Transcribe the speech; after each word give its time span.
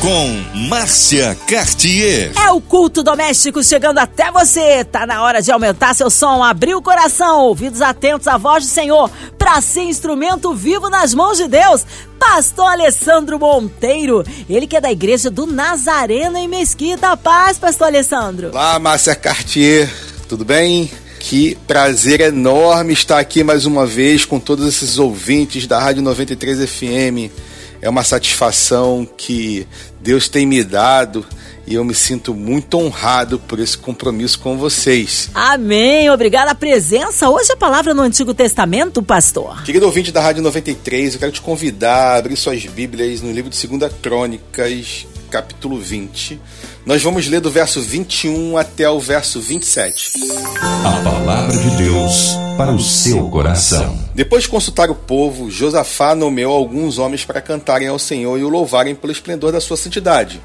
Com 0.00 0.44
Márcia 0.68 1.36
Cartier. 1.48 2.30
É 2.36 2.50
o 2.52 2.60
culto 2.60 3.02
doméstico 3.02 3.64
chegando 3.64 3.98
até 3.98 4.30
você. 4.30 4.84
Tá 4.84 5.04
na 5.04 5.24
hora 5.24 5.42
de 5.42 5.50
aumentar 5.50 5.92
seu 5.92 6.08
som, 6.08 6.40
abrir 6.44 6.76
o 6.76 6.80
coração, 6.80 7.40
ouvidos 7.40 7.82
atentos 7.82 8.28
à 8.28 8.36
voz 8.36 8.64
do 8.64 8.70
Senhor, 8.70 9.10
para 9.36 9.60
ser 9.60 9.82
instrumento 9.82 10.54
vivo 10.54 10.88
nas 10.88 11.12
mãos 11.12 11.36
de 11.36 11.48
Deus. 11.48 11.84
Pastor 12.16 12.66
Alessandro 12.66 13.40
Monteiro, 13.40 14.24
ele 14.48 14.68
que 14.68 14.76
é 14.76 14.80
da 14.80 14.92
igreja 14.92 15.30
do 15.30 15.46
Nazareno 15.46 16.38
em 16.38 16.46
Mesquita. 16.46 17.16
Paz, 17.16 17.58
Pastor 17.58 17.88
Alessandro. 17.88 18.50
Olá, 18.50 18.78
Márcia 18.78 19.16
Cartier, 19.16 19.92
tudo 20.28 20.44
bem? 20.44 20.88
Que 21.18 21.56
prazer 21.66 22.20
enorme 22.20 22.92
estar 22.92 23.18
aqui 23.18 23.42
mais 23.42 23.66
uma 23.66 23.84
vez 23.84 24.24
com 24.24 24.38
todos 24.38 24.68
esses 24.68 24.96
ouvintes 24.96 25.66
da 25.66 25.80
Rádio 25.80 26.02
93 26.02 26.70
FM 26.70 27.48
é 27.80 27.88
uma 27.88 28.04
satisfação 28.04 29.06
que 29.16 29.66
Deus 30.00 30.28
tem 30.28 30.46
me 30.46 30.62
dado 30.62 31.24
e 31.66 31.74
eu 31.74 31.84
me 31.84 31.94
sinto 31.94 32.34
muito 32.34 32.78
honrado 32.78 33.38
por 33.38 33.60
esse 33.60 33.76
compromisso 33.76 34.38
com 34.38 34.56
vocês. 34.56 35.28
Amém. 35.34 36.08
Obrigada 36.08 36.50
a 36.52 36.54
presença. 36.54 37.28
Hoje 37.28 37.52
a 37.52 37.56
palavra 37.56 37.92
no 37.92 38.00
Antigo 38.00 38.32
Testamento, 38.32 39.02
pastor. 39.02 39.62
Querido 39.64 39.84
ouvinte 39.84 40.10
da 40.10 40.22
Rádio 40.22 40.42
93, 40.42 41.14
eu 41.14 41.20
quero 41.20 41.32
te 41.32 41.42
convidar 41.42 42.14
a 42.14 42.16
abrir 42.16 42.36
suas 42.36 42.64
Bíblias 42.64 43.20
no 43.20 43.30
livro 43.30 43.50
de 43.50 43.66
2 43.66 43.92
Crônicas, 44.00 45.06
capítulo 45.28 45.78
20. 45.78 46.40
Nós 46.84 47.02
vamos 47.02 47.28
ler 47.28 47.40
do 47.40 47.50
verso 47.50 47.80
21 47.80 48.56
até 48.56 48.88
o 48.88 48.98
verso 48.98 49.40
27. 49.40 50.12
A 50.60 51.00
palavra 51.02 51.56
de 51.56 51.70
Deus 51.76 52.32
para 52.56 52.72
o 52.72 52.80
seu 52.80 53.28
coração. 53.28 53.96
Depois 54.14 54.42
de 54.42 54.48
consultar 54.48 54.90
o 54.90 54.94
povo, 54.94 55.50
Josafá 55.50 56.14
nomeou 56.14 56.56
alguns 56.56 56.98
homens 56.98 57.24
para 57.24 57.40
cantarem 57.40 57.86
ao 57.86 57.98
Senhor 57.98 58.38
e 58.38 58.42
o 58.42 58.48
louvarem 58.48 58.94
pelo 58.94 59.12
esplendor 59.12 59.52
da 59.52 59.60
sua 59.60 59.76
santidade. 59.76 60.40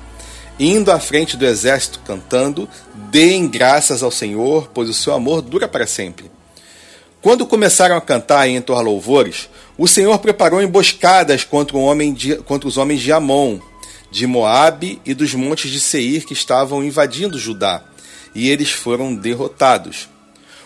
Indo 0.60 0.92
à 0.92 1.00
frente 1.00 1.36
do 1.36 1.46
exército 1.46 2.00
cantando, 2.06 2.70
deem 3.10 3.48
graças 3.48 4.04
ao 4.04 4.12
Senhor, 4.12 4.70
pois 4.74 4.90
o 4.90 4.94
seu 4.94 5.14
amor 5.14 5.42
dura 5.42 5.68
para 5.68 5.88
sempre. 5.88 6.30
Quando 7.24 7.48
começaram 7.48 7.96
a 7.96 8.02
cantar 8.02 8.48
e 8.48 8.56
entoar 8.56 8.84
louvores, 8.84 9.50
o 9.78 9.88
Senhor 9.88 10.20
preparou 10.20 10.62
emboscadas 10.62 11.44
contra, 11.44 11.78
homem 11.78 12.14
de, 12.14 12.36
contra 12.36 12.68
os 12.68 12.78
homens 12.78 13.02
de 13.02 13.12
Amon, 13.12 13.60
de 14.14 14.28
Moabe 14.28 15.02
e 15.04 15.16
dos 15.16 15.34
montes 15.34 15.72
de 15.72 15.80
Seir 15.80 16.24
que 16.24 16.34
estavam 16.34 16.84
invadindo 16.84 17.40
Judá, 17.40 17.84
e 18.36 18.48
eles 18.48 18.70
foram 18.70 19.16
derrotados. 19.16 20.08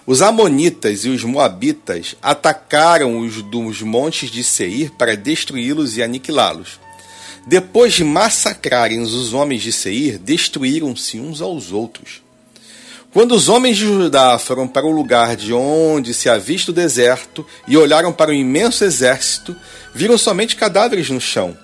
Os 0.06 0.22
amonitas 0.22 1.06
e 1.06 1.09
os 1.09 1.23
moabitas 1.23 2.18
atacaram 2.22 3.20
os 3.20 3.42
dos 3.42 3.81
montes 3.81 4.30
de 4.30 4.44
Seir 4.44 4.92
para 4.98 5.16
destruí-los 5.16 5.95
e 5.95 6.03
aniquilá-los. 6.03 6.78
Depois 7.48 7.94
de 7.94 8.03
massacrarem 8.03 9.00
os 9.00 9.34
homens 9.34 9.62
de 9.62 9.72
Seir, 9.72 10.18
destruíram-se 10.18 11.18
uns 11.18 11.40
aos 11.40 11.72
outros. 11.72 12.22
Quando 13.14 13.34
os 13.34 13.48
homens 13.48 13.78
de 13.78 13.86
Judá 13.86 14.38
foram 14.38 14.68
para 14.68 14.86
o 14.86 14.92
lugar 14.92 15.38
de 15.38 15.53
onde 15.53 16.14
se 16.14 16.30
avista 16.30 16.72
o 16.72 16.73
deserto 16.73 17.48
e 17.66 17.78
olharam 17.78 18.12
para 18.12 18.31
o 18.31 18.34
imenso 18.34 18.84
exército, 18.84 19.56
viram 19.95 20.18
somente 20.18 20.58
cadáveres 20.58 21.09
no 21.09 21.22
chão 21.22 21.58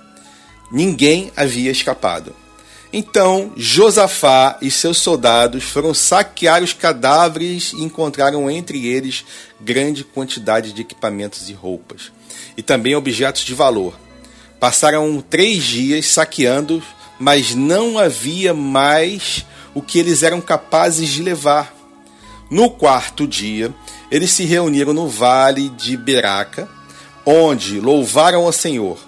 ninguém 0.74 1.32
havia 1.38 1.72
escapado. 1.72 2.36
Então 2.92 3.54
Josafá 3.56 4.58
e 4.62 4.70
seus 4.72 4.98
soldados 4.98 5.64
foram 5.64 5.94
saquear 5.94 6.64
os 6.64 6.74
cadáveres 6.74 7.74
e 7.74 7.84
encontraram 7.84 8.50
entre 8.50 8.88
eles 8.88 9.24
grande 9.62 10.04
quantidade 10.04 10.74
de 10.74 10.82
equipamentos 10.82 11.50
e 11.50 11.54
roupas, 11.54 12.12
e 12.58 12.64
também 12.64 12.96
objetos 12.96 13.44
de 13.44 13.54
valor. 13.54 13.98
Passaram 14.60 15.24
três 15.28 15.64
dias 15.64 16.08
saqueando, 16.08 16.82
mas 17.20 17.54
não 17.54 18.00
havia 18.00 18.54
mais 18.54 19.46
o 19.74 19.82
que 19.82 20.00
eles 20.00 20.24
eram 20.24 20.42
capazes 20.42 21.10
de 21.10 21.22
levar. 21.22 21.76
No 22.50 22.70
quarto 22.70 23.28
dia, 23.28 23.74
eles 24.12 24.32
se 24.32 24.44
reuniram 24.44 24.94
no 24.94 25.08
vale 25.08 25.70
de 25.70 25.98
Beraca, 25.98 26.70
onde 27.26 27.80
louvaram 27.80 28.46
ao 28.46 28.52
Senhor 28.52 29.00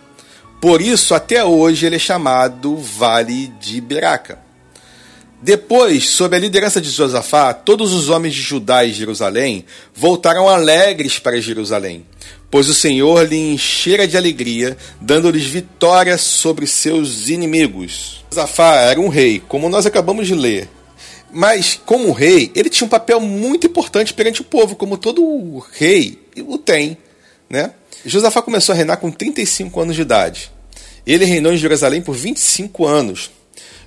por 0.65 0.81
isso, 0.81 1.13
até 1.13 1.45
hoje, 1.45 1.85
ele 1.85 1.97
é 1.97 1.99
chamado 1.99 2.75
Vale 2.75 3.53
de 3.61 3.79
Beraca. 3.79 4.39
Depois, 5.39 6.09
sob 6.09 6.35
a 6.35 6.39
liderança 6.39 6.81
de 6.81 6.89
Josafá, 6.89 7.53
todos 7.53 7.93
os 7.93 8.09
homens 8.09 8.33
de 8.33 8.41
Judá 8.41 8.83
e 8.83 8.91
Jerusalém 8.91 9.63
voltaram 9.93 10.49
alegres 10.49 11.19
para 11.19 11.39
Jerusalém, 11.39 12.03
pois 12.49 12.67
o 12.67 12.73
Senhor 12.73 13.27
lhe 13.27 13.37
enchera 13.37 14.07
de 14.07 14.17
alegria, 14.17 14.75
dando-lhes 14.99 15.45
vitória 15.45 16.17
sobre 16.17 16.65
seus 16.65 17.29
inimigos. 17.29 18.25
Josafá 18.31 18.73
era 18.73 18.99
um 18.99 19.07
rei, 19.07 19.43
como 19.47 19.69
nós 19.69 19.85
acabamos 19.85 20.25
de 20.25 20.33
ler. 20.33 20.67
Mas, 21.31 21.79
como 21.85 22.11
rei, 22.11 22.51
ele 22.55 22.71
tinha 22.71 22.87
um 22.87 22.89
papel 22.89 23.19
muito 23.19 23.67
importante 23.67 24.15
perante 24.15 24.41
o 24.41 24.43
povo, 24.43 24.75
como 24.75 24.97
todo 24.97 25.63
rei 25.73 26.19
o 26.39 26.57
tem. 26.57 26.97
Né? 27.47 27.71
Josafá 28.03 28.41
começou 28.41 28.73
a 28.73 28.75
reinar 28.75 28.97
com 28.97 29.11
35 29.11 29.79
anos 29.79 29.95
de 29.95 30.01
idade. 30.01 30.54
Ele 31.05 31.25
reinou 31.25 31.53
em 31.53 31.57
Jerusalém 31.57 32.01
por 32.01 32.15
25 32.15 32.85
anos. 32.85 33.29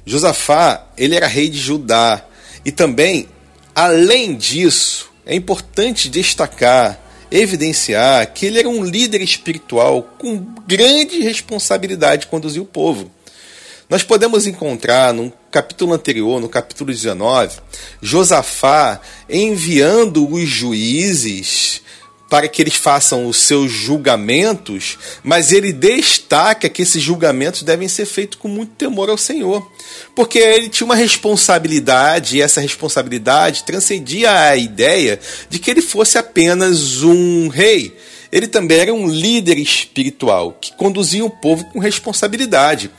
Josafá, 0.06 0.86
ele 0.96 1.16
era 1.16 1.26
rei 1.26 1.48
de 1.48 1.58
Judá. 1.58 2.24
E 2.64 2.70
também, 2.70 3.28
além 3.74 4.36
disso, 4.36 5.10
é 5.26 5.34
importante 5.34 6.08
destacar, 6.08 6.98
evidenciar 7.30 8.32
que 8.32 8.46
ele 8.46 8.58
era 8.58 8.68
um 8.68 8.84
líder 8.84 9.20
espiritual 9.20 10.02
com 10.18 10.38
grande 10.66 11.20
responsabilidade 11.20 12.22
de 12.22 12.28
conduzir 12.28 12.62
o 12.62 12.66
povo. 12.66 13.10
Nós 13.90 14.02
podemos 14.02 14.46
encontrar 14.46 15.14
no 15.14 15.32
capítulo 15.50 15.94
anterior, 15.94 16.40
no 16.40 16.48
capítulo 16.48 16.92
19, 16.92 17.58
Josafá 18.02 19.00
enviando 19.28 20.30
os 20.30 20.46
juízes 20.46 21.80
para 22.28 22.46
que 22.46 22.60
eles 22.60 22.74
façam 22.74 23.26
os 23.26 23.38
seus 23.38 23.72
julgamentos, 23.72 24.98
mas 25.22 25.50
ele 25.50 25.72
destaca 25.72 26.68
que 26.68 26.82
esses 26.82 27.02
julgamentos 27.02 27.62
devem 27.62 27.88
ser 27.88 28.04
feitos 28.04 28.38
com 28.38 28.48
muito 28.48 28.72
temor 28.72 29.08
ao 29.08 29.16
Senhor, 29.16 29.70
porque 30.14 30.38
ele 30.38 30.68
tinha 30.68 30.84
uma 30.84 30.94
responsabilidade 30.94 32.36
e 32.36 32.42
essa 32.42 32.60
responsabilidade 32.60 33.64
transcendia 33.64 34.30
a 34.50 34.56
ideia 34.56 35.18
de 35.48 35.58
que 35.58 35.70
ele 35.70 35.80
fosse 35.80 36.18
apenas 36.18 37.02
um 37.02 37.48
rei. 37.48 37.96
Ele 38.30 38.46
também 38.46 38.78
era 38.78 38.92
um 38.92 39.08
líder 39.08 39.58
espiritual 39.58 40.52
que 40.60 40.76
conduzia 40.76 41.24
o 41.24 41.30
povo 41.30 41.64
com 41.72 41.78
responsabilidade. 41.78 42.90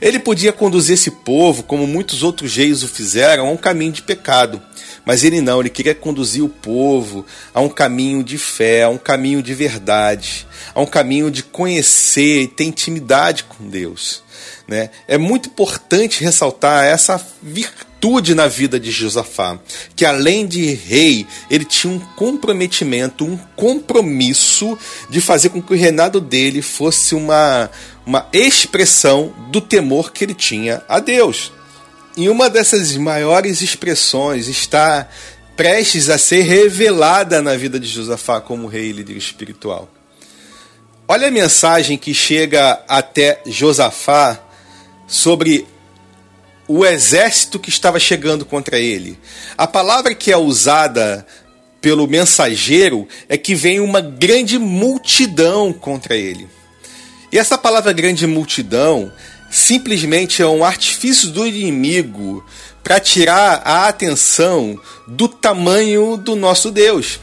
Ele 0.00 0.18
podia 0.18 0.52
conduzir 0.52 0.94
esse 0.94 1.10
povo, 1.10 1.62
como 1.62 1.86
muitos 1.86 2.22
outros 2.22 2.54
reis 2.54 2.82
o 2.82 2.88
fizeram, 2.88 3.46
a 3.46 3.50
um 3.50 3.56
caminho 3.56 3.92
de 3.92 4.02
pecado. 4.02 4.60
Mas 5.04 5.22
ele 5.22 5.40
não, 5.40 5.60
ele 5.60 5.70
queria 5.70 5.94
conduzir 5.94 6.42
o 6.42 6.48
povo 6.48 7.26
a 7.52 7.60
um 7.60 7.68
caminho 7.68 8.24
de 8.24 8.38
fé, 8.38 8.84
a 8.84 8.88
um 8.88 8.98
caminho 8.98 9.42
de 9.42 9.52
verdade, 9.52 10.46
a 10.74 10.80
um 10.80 10.86
caminho 10.86 11.30
de 11.30 11.42
conhecer 11.42 12.42
e 12.42 12.48
ter 12.48 12.64
intimidade 12.64 13.44
com 13.44 13.68
Deus. 13.68 14.22
Né? 14.66 14.90
É 15.06 15.18
muito 15.18 15.48
importante 15.48 16.24
ressaltar 16.24 16.84
essa 16.84 17.20
virtude 17.42 18.34
na 18.34 18.46
vida 18.46 18.80
de 18.80 18.90
Josafá, 18.90 19.58
que 19.94 20.04
além 20.06 20.46
de 20.46 20.72
rei, 20.72 21.26
ele 21.50 21.64
tinha 21.64 21.92
um 21.92 21.98
comprometimento, 21.98 23.24
um 23.24 23.36
compromisso 23.56 24.78
de 25.10 25.20
fazer 25.20 25.50
com 25.50 25.60
que 25.60 25.72
o 25.72 25.76
reinado 25.76 26.20
dele 26.20 26.62
fosse 26.62 27.14
uma, 27.14 27.70
uma 28.06 28.26
expressão 28.32 29.34
do 29.50 29.60
temor 29.60 30.12
que 30.12 30.24
ele 30.24 30.34
tinha 30.34 30.82
a 30.88 30.98
Deus. 30.98 31.52
E 32.16 32.28
uma 32.28 32.48
dessas 32.48 32.96
maiores 32.96 33.60
expressões 33.60 34.46
está 34.46 35.08
prestes 35.56 36.08
a 36.08 36.16
ser 36.16 36.42
revelada 36.42 37.42
na 37.42 37.56
vida 37.56 37.78
de 37.78 37.88
Josafá 37.88 38.40
como 38.40 38.68
rei 38.68 38.90
e 38.90 38.92
líder 38.92 39.16
espiritual. 39.16 39.88
Olha 41.08 41.28
a 41.28 41.30
mensagem 41.30 41.98
que 41.98 42.14
chega 42.14 42.82
até 42.88 43.40
Josafá 43.46 44.40
sobre 45.08 45.66
o 46.68 46.86
exército 46.86 47.58
que 47.58 47.68
estava 47.68 47.98
chegando 47.98 48.44
contra 48.44 48.78
ele. 48.78 49.18
A 49.58 49.66
palavra 49.66 50.14
que 50.14 50.32
é 50.32 50.36
usada 50.36 51.26
pelo 51.80 52.06
mensageiro 52.06 53.08
é 53.28 53.36
que 53.36 53.54
vem 53.54 53.80
uma 53.80 54.00
grande 54.00 54.58
multidão 54.58 55.72
contra 55.72 56.16
ele. 56.16 56.48
E 57.30 57.38
essa 57.38 57.58
palavra 57.58 57.92
grande 57.92 58.26
multidão 58.26 59.12
simplesmente 59.54 60.42
é 60.42 60.46
um 60.48 60.64
artifício 60.64 61.30
do 61.30 61.46
inimigo 61.46 62.44
para 62.82 62.98
tirar 62.98 63.62
a 63.64 63.86
atenção 63.86 64.76
do 65.06 65.28
tamanho 65.28 66.16
do 66.16 66.34
nosso 66.34 66.72
Deus. 66.72 67.20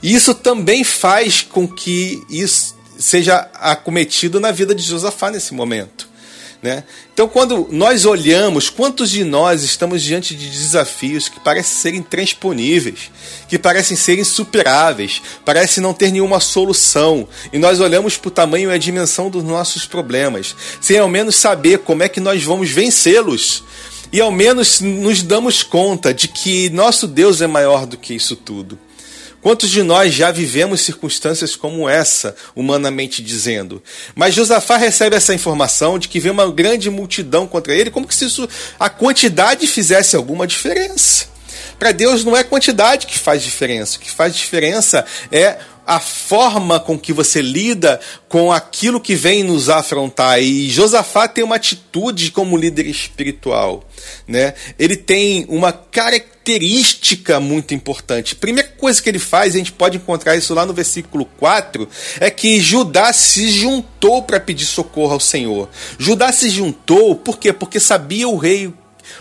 E 0.00 0.14
isso 0.14 0.32
também 0.32 0.84
faz 0.84 1.42
com 1.42 1.66
que 1.66 2.22
isso 2.30 2.76
seja 2.96 3.48
acometido 3.54 4.38
na 4.38 4.52
vida 4.52 4.76
de 4.76 4.82
Josafá 4.84 5.28
nesse 5.28 5.54
momento. 5.54 6.08
Né? 6.62 6.84
Então, 7.12 7.26
quando 7.26 7.66
nós 7.72 8.04
olhamos, 8.04 8.70
quantos 8.70 9.10
de 9.10 9.24
nós 9.24 9.64
estamos 9.64 10.00
diante 10.00 10.32
de 10.32 10.48
desafios 10.48 11.28
que 11.28 11.40
parecem 11.40 11.74
ser 11.76 11.94
intransponíveis, 11.96 13.10
que 13.48 13.58
parecem 13.58 13.96
ser 13.96 14.16
insuperáveis, 14.16 15.20
parecem 15.44 15.82
não 15.82 15.92
ter 15.92 16.12
nenhuma 16.12 16.38
solução, 16.38 17.26
e 17.52 17.58
nós 17.58 17.80
olhamos 17.80 18.16
para 18.16 18.28
o 18.28 18.30
tamanho 18.30 18.70
e 18.70 18.74
a 18.74 18.78
dimensão 18.78 19.28
dos 19.28 19.42
nossos 19.42 19.86
problemas, 19.86 20.54
sem 20.80 20.98
ao 20.98 21.08
menos 21.08 21.34
saber 21.34 21.80
como 21.80 22.04
é 22.04 22.08
que 22.08 22.20
nós 22.20 22.44
vamos 22.44 22.70
vencê-los, 22.70 23.64
e 24.12 24.20
ao 24.20 24.30
menos 24.30 24.80
nos 24.80 25.20
damos 25.20 25.64
conta 25.64 26.14
de 26.14 26.28
que 26.28 26.70
nosso 26.70 27.08
Deus 27.08 27.40
é 27.40 27.46
maior 27.48 27.86
do 27.86 27.96
que 27.96 28.14
isso 28.14 28.36
tudo. 28.36 28.78
Quantos 29.42 29.70
de 29.70 29.82
nós 29.82 30.14
já 30.14 30.30
vivemos 30.30 30.82
circunstâncias 30.82 31.56
como 31.56 31.88
essa, 31.88 32.36
humanamente 32.54 33.20
dizendo? 33.20 33.82
Mas 34.14 34.34
Josafá 34.34 34.76
recebe 34.76 35.16
essa 35.16 35.34
informação 35.34 35.98
de 35.98 36.06
que 36.06 36.20
vem 36.20 36.30
uma 36.30 36.48
grande 36.48 36.88
multidão 36.88 37.44
contra 37.48 37.74
ele, 37.74 37.90
como 37.90 38.06
que 38.06 38.14
se 38.14 38.26
isso, 38.26 38.48
a 38.78 38.88
quantidade 38.88 39.66
fizesse 39.66 40.14
alguma 40.14 40.46
diferença. 40.46 41.26
Para 41.76 41.90
Deus 41.90 42.24
não 42.24 42.36
é 42.36 42.44
quantidade 42.44 43.08
que 43.08 43.18
faz 43.18 43.42
diferença. 43.42 43.96
O 43.96 44.00
que 44.00 44.10
faz 44.10 44.36
diferença 44.36 45.04
é 45.32 45.58
a 45.84 45.98
forma 45.98 46.78
com 46.78 46.96
que 46.96 47.12
você 47.12 47.42
lida 47.42 48.00
com 48.28 48.52
aquilo 48.52 49.00
que 49.00 49.14
vem 49.14 49.42
nos 49.42 49.68
afrontar. 49.68 50.40
E 50.40 50.70
Josafá 50.70 51.26
tem 51.26 51.42
uma 51.42 51.56
atitude 51.56 52.30
como 52.30 52.56
líder 52.56 52.86
espiritual. 52.86 53.84
Né? 54.26 54.54
Ele 54.78 54.96
tem 54.96 55.44
uma 55.48 55.72
característica 55.72 57.40
muito 57.40 57.74
importante. 57.74 58.36
Primeira 58.36 58.71
coisa 58.82 59.00
que 59.00 59.08
ele 59.08 59.20
faz, 59.20 59.54
a 59.54 59.58
gente 59.58 59.70
pode 59.70 59.96
encontrar 59.96 60.34
isso 60.34 60.52
lá 60.52 60.66
no 60.66 60.72
versículo 60.72 61.24
4, 61.24 61.88
é 62.18 62.28
que 62.28 62.60
Judá 62.60 63.12
se 63.12 63.48
juntou 63.48 64.24
para 64.24 64.40
pedir 64.40 64.64
socorro 64.64 65.12
ao 65.12 65.20
Senhor. 65.20 65.68
Judá 65.96 66.32
se 66.32 66.50
juntou, 66.50 67.14
por 67.14 67.38
quê? 67.38 67.52
Porque 67.52 67.78
sabia 67.78 68.26
o 68.28 68.36
rei 68.36 68.74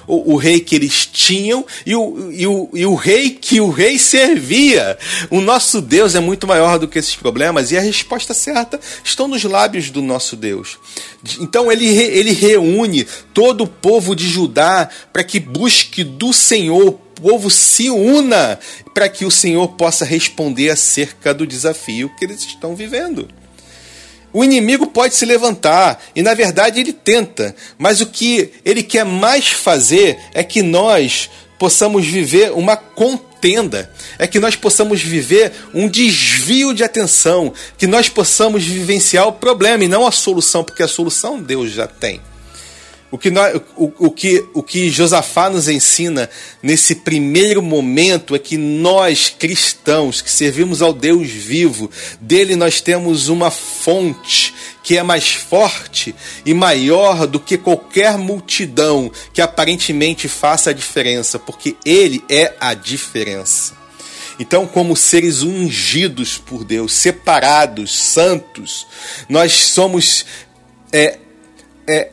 o, 0.08 0.34
o, 0.34 0.36
rei 0.36 0.60
que 0.60 0.76
eles 0.76 1.06
tinham 1.06 1.66
e 1.86 1.96
o, 1.96 2.32
e, 2.32 2.48
o, 2.48 2.70
e 2.74 2.86
o 2.86 2.96
rei 2.96 3.32
que 3.32 3.60
o 3.60 3.70
rei 3.70 3.98
servia. 3.98 4.98
O 5.30 5.42
nosso 5.42 5.82
Deus 5.82 6.16
é 6.16 6.20
muito 6.20 6.48
maior 6.48 6.80
do 6.80 6.88
que 6.88 7.00
esses 7.00 7.16
problemas 7.16 7.72
e 7.72 7.78
a 7.78 7.82
resposta 7.82 8.34
certa 8.34 8.80
estão 9.04 9.28
nos 9.28 9.44
lábios 9.44 9.90
do 9.90 10.02
nosso 10.02 10.36
Deus. 10.36 10.78
Então 11.40 11.72
ele, 11.72 11.88
ele 11.88 12.32
reúne 12.32 13.08
todo 13.34 13.64
o 13.64 13.68
povo 13.68 14.16
de 14.16 14.28
Judá 14.28 14.90
para 15.12 15.24
que 15.24 15.40
busque 15.40 16.04
do 16.04 16.34
Senhor 16.34 16.88
o 16.88 16.92
povo 17.22 17.50
se 17.52 17.90
una 17.90 18.60
para 18.96 19.08
que 19.08 19.26
o 19.26 19.32
Senhor 19.32 19.68
possa 19.70 20.04
responder 20.04 20.72
acerca 20.72 21.34
do 21.34 21.46
desafio 21.46 22.12
que 22.18 22.26
eles 22.26 22.42
estão 22.42 22.76
vivendo. 22.76 23.28
O 24.34 24.44
inimigo 24.44 24.88
pode 24.88 25.16
se 25.16 25.26
levantar 25.26 26.02
e, 26.16 26.22
na 26.22 26.34
verdade, 26.34 26.80
ele 26.80 26.94
tenta, 26.94 27.56
mas 27.78 28.00
o 28.00 28.06
que 28.06 28.52
ele 28.64 28.82
quer 28.82 29.04
mais 29.04 29.50
fazer 29.50 30.18
é 30.34 30.44
que 30.44 30.62
nós 30.62 31.30
possamos 31.60 32.08
viver 32.08 32.52
uma 32.54 32.76
contenda, 32.76 33.92
é 34.18 34.26
que 34.26 34.40
nós 34.40 34.56
possamos 34.56 35.02
viver 35.02 35.52
um 35.74 35.88
desvio 35.88 36.74
de 36.74 36.84
atenção, 36.84 37.54
que 37.78 37.86
nós 37.86 38.10
possamos 38.10 38.64
vivenciar 38.64 39.28
o 39.28 39.34
problema 39.34 39.84
e 39.84 39.88
não 39.88 40.08
a 40.08 40.12
solução, 40.12 40.64
porque 40.64 40.82
a 40.82 40.88
solução 40.88 41.42
Deus 41.42 41.72
já 41.72 41.86
tem. 41.86 42.22
O 43.12 43.18
que, 43.18 43.30
nós, 43.30 43.60
o, 43.76 43.92
o, 44.08 44.10
que, 44.10 44.46
o 44.54 44.64
que 44.64 44.90
Josafá 44.90 45.50
nos 45.50 45.68
ensina 45.68 46.30
nesse 46.64 46.96
primeiro 46.96 47.62
momento 47.62 48.34
é 48.34 48.40
que 48.40 48.56
nós, 48.56 49.28
cristãos, 49.28 50.22
que 50.22 50.32
servimos 50.32 50.82
ao 50.82 50.94
Deus 50.94 51.30
vivo, 51.30 51.92
dele 52.22 52.56
nós 52.56 52.80
temos 52.80 53.28
uma 53.28 53.52
fonte 53.52 54.54
que 54.82 54.98
é 54.98 55.04
mais 55.04 55.34
forte 55.34 56.16
e 56.46 56.54
maior 56.54 57.28
do 57.28 57.38
que 57.38 57.58
qualquer 57.58 58.18
multidão 58.18 59.12
que 59.34 59.42
aparentemente 59.42 60.30
faça 60.30 60.70
a 60.70 60.74
diferença, 60.74 61.38
porque 61.38 61.76
ele 61.84 62.24
é 62.30 62.54
a 62.62 62.74
diferença. 62.74 63.74
Então, 64.40 64.66
como 64.66 64.96
seres 64.96 65.42
ungidos 65.42 66.38
por 66.38 66.64
Deus, 66.64 66.94
separados, 66.94 67.94
santos, 67.94 68.88
nós 69.28 69.52
somos 69.52 70.26
é, 70.94 71.20
é, 71.86 72.10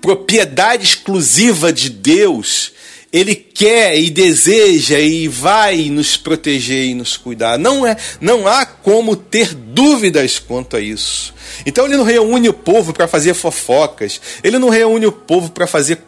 propriedade 0.00 0.84
exclusiva 0.84 1.72
de 1.72 1.90
Deus, 1.90 2.72
ele 3.12 3.34
quer 3.34 3.98
e 3.98 4.08
deseja 4.08 4.98
e 4.98 5.26
vai 5.26 5.88
nos 5.90 6.16
proteger 6.16 6.86
e 6.86 6.94
nos 6.94 7.16
cuidar. 7.16 7.58
Não 7.58 7.86
é, 7.86 7.96
não 8.20 8.46
há 8.46 8.64
como 8.64 9.16
ter 9.16 9.54
dúvidas 9.54 10.38
quanto 10.38 10.76
a 10.76 10.80
isso. 10.80 11.34
Então 11.66 11.86
ele 11.86 11.96
não 11.96 12.04
reúne 12.04 12.48
o 12.48 12.54
povo 12.54 12.92
para 12.92 13.08
fazer 13.08 13.34
fofocas. 13.34 14.20
Ele 14.42 14.58
não 14.58 14.68
reúne 14.68 15.06
o 15.06 15.12
povo 15.12 15.50
para 15.50 15.66
fazer 15.66 15.98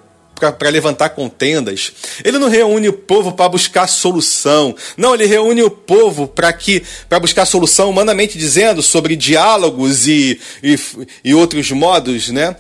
para 0.51 0.71
levantar 0.71 1.11
contendas. 1.11 1.93
Ele 2.25 2.39
não 2.39 2.49
reúne 2.49 2.89
o 2.89 2.93
povo 2.93 3.33
para 3.33 3.49
buscar 3.49 3.87
solução. 3.87 4.75
Não, 4.97 5.15
ele 5.15 5.27
reúne 5.27 5.63
o 5.63 5.71
povo 5.71 6.27
para 6.27 6.53
que 6.53 6.83
para 7.09 7.21
buscar 7.21 7.45
solução 7.47 7.91
humanamente 7.91 8.37
dizendo 8.37 8.83
sobre 8.83 9.15
diálogos 9.15 10.09
e, 10.09 10.41
e, 10.63 10.77
e 11.25 11.35
outros 11.35 11.71
modos, 11.71 12.31
né? 12.31 12.57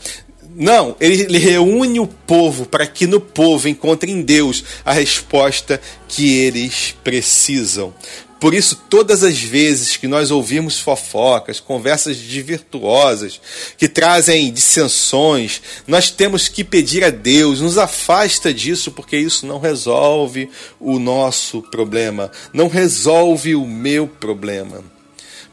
Não, 0.54 0.96
ele, 1.00 1.22
ele 1.22 1.38
reúne 1.38 1.98
o 1.98 2.06
povo 2.06 2.66
para 2.66 2.86
que 2.86 3.06
no 3.06 3.20
povo 3.20 3.68
encontre 3.68 4.10
em 4.10 4.22
Deus 4.22 4.62
a 4.84 4.92
resposta 4.92 5.80
que 6.08 6.36
eles 6.36 6.94
precisam. 7.02 7.94
Por 8.42 8.54
isso, 8.54 8.74
todas 8.90 9.22
as 9.22 9.40
vezes 9.40 9.96
que 9.96 10.08
nós 10.08 10.32
ouvimos 10.32 10.80
fofocas, 10.80 11.60
conversas 11.60 12.16
virtuosas, 12.16 13.40
que 13.78 13.88
trazem 13.88 14.52
dissensões, 14.52 15.62
nós 15.86 16.10
temos 16.10 16.48
que 16.48 16.64
pedir 16.64 17.04
a 17.04 17.10
Deus, 17.10 17.60
nos 17.60 17.78
afasta 17.78 18.52
disso, 18.52 18.90
porque 18.90 19.16
isso 19.16 19.46
não 19.46 19.60
resolve 19.60 20.50
o 20.80 20.98
nosso 20.98 21.62
problema, 21.62 22.32
não 22.52 22.66
resolve 22.66 23.54
o 23.54 23.64
meu 23.64 24.08
problema. 24.08 24.82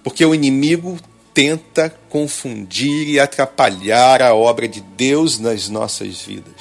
Porque 0.03 0.25
o 0.25 0.33
inimigo 0.33 0.97
tenta 1.33 1.93
confundir 2.09 3.07
e 3.07 3.19
atrapalhar 3.19 4.21
a 4.21 4.33
obra 4.33 4.67
de 4.67 4.81
Deus 4.81 5.39
nas 5.39 5.69
nossas 5.69 6.21
vidas. 6.21 6.53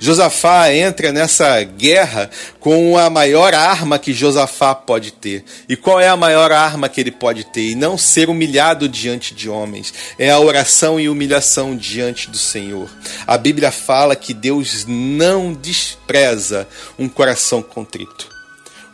Josafá 0.00 0.72
entra 0.72 1.12
nessa 1.12 1.62
guerra 1.62 2.30
com 2.58 2.96
a 2.96 3.10
maior 3.10 3.54
arma 3.54 3.98
que 3.98 4.12
Josafá 4.12 4.74
pode 4.74 5.12
ter. 5.12 5.44
E 5.68 5.76
qual 5.76 6.00
é 6.00 6.08
a 6.08 6.16
maior 6.16 6.50
arma 6.50 6.88
que 6.88 7.00
ele 7.00 7.10
pode 7.10 7.44
ter? 7.44 7.70
E 7.70 7.74
não 7.74 7.98
ser 7.98 8.28
humilhado 8.28 8.88
diante 8.88 9.34
de 9.34 9.48
homens. 9.48 9.92
É 10.18 10.30
a 10.30 10.40
oração 10.40 10.98
e 10.98 11.08
humilhação 11.08 11.76
diante 11.76 12.30
do 12.30 12.38
Senhor. 12.38 12.88
A 13.26 13.36
Bíblia 13.36 13.70
fala 13.70 14.16
que 14.16 14.32
Deus 14.32 14.86
não 14.88 15.52
despreza 15.52 16.66
um 16.98 17.08
coração 17.08 17.62
contrito, 17.62 18.28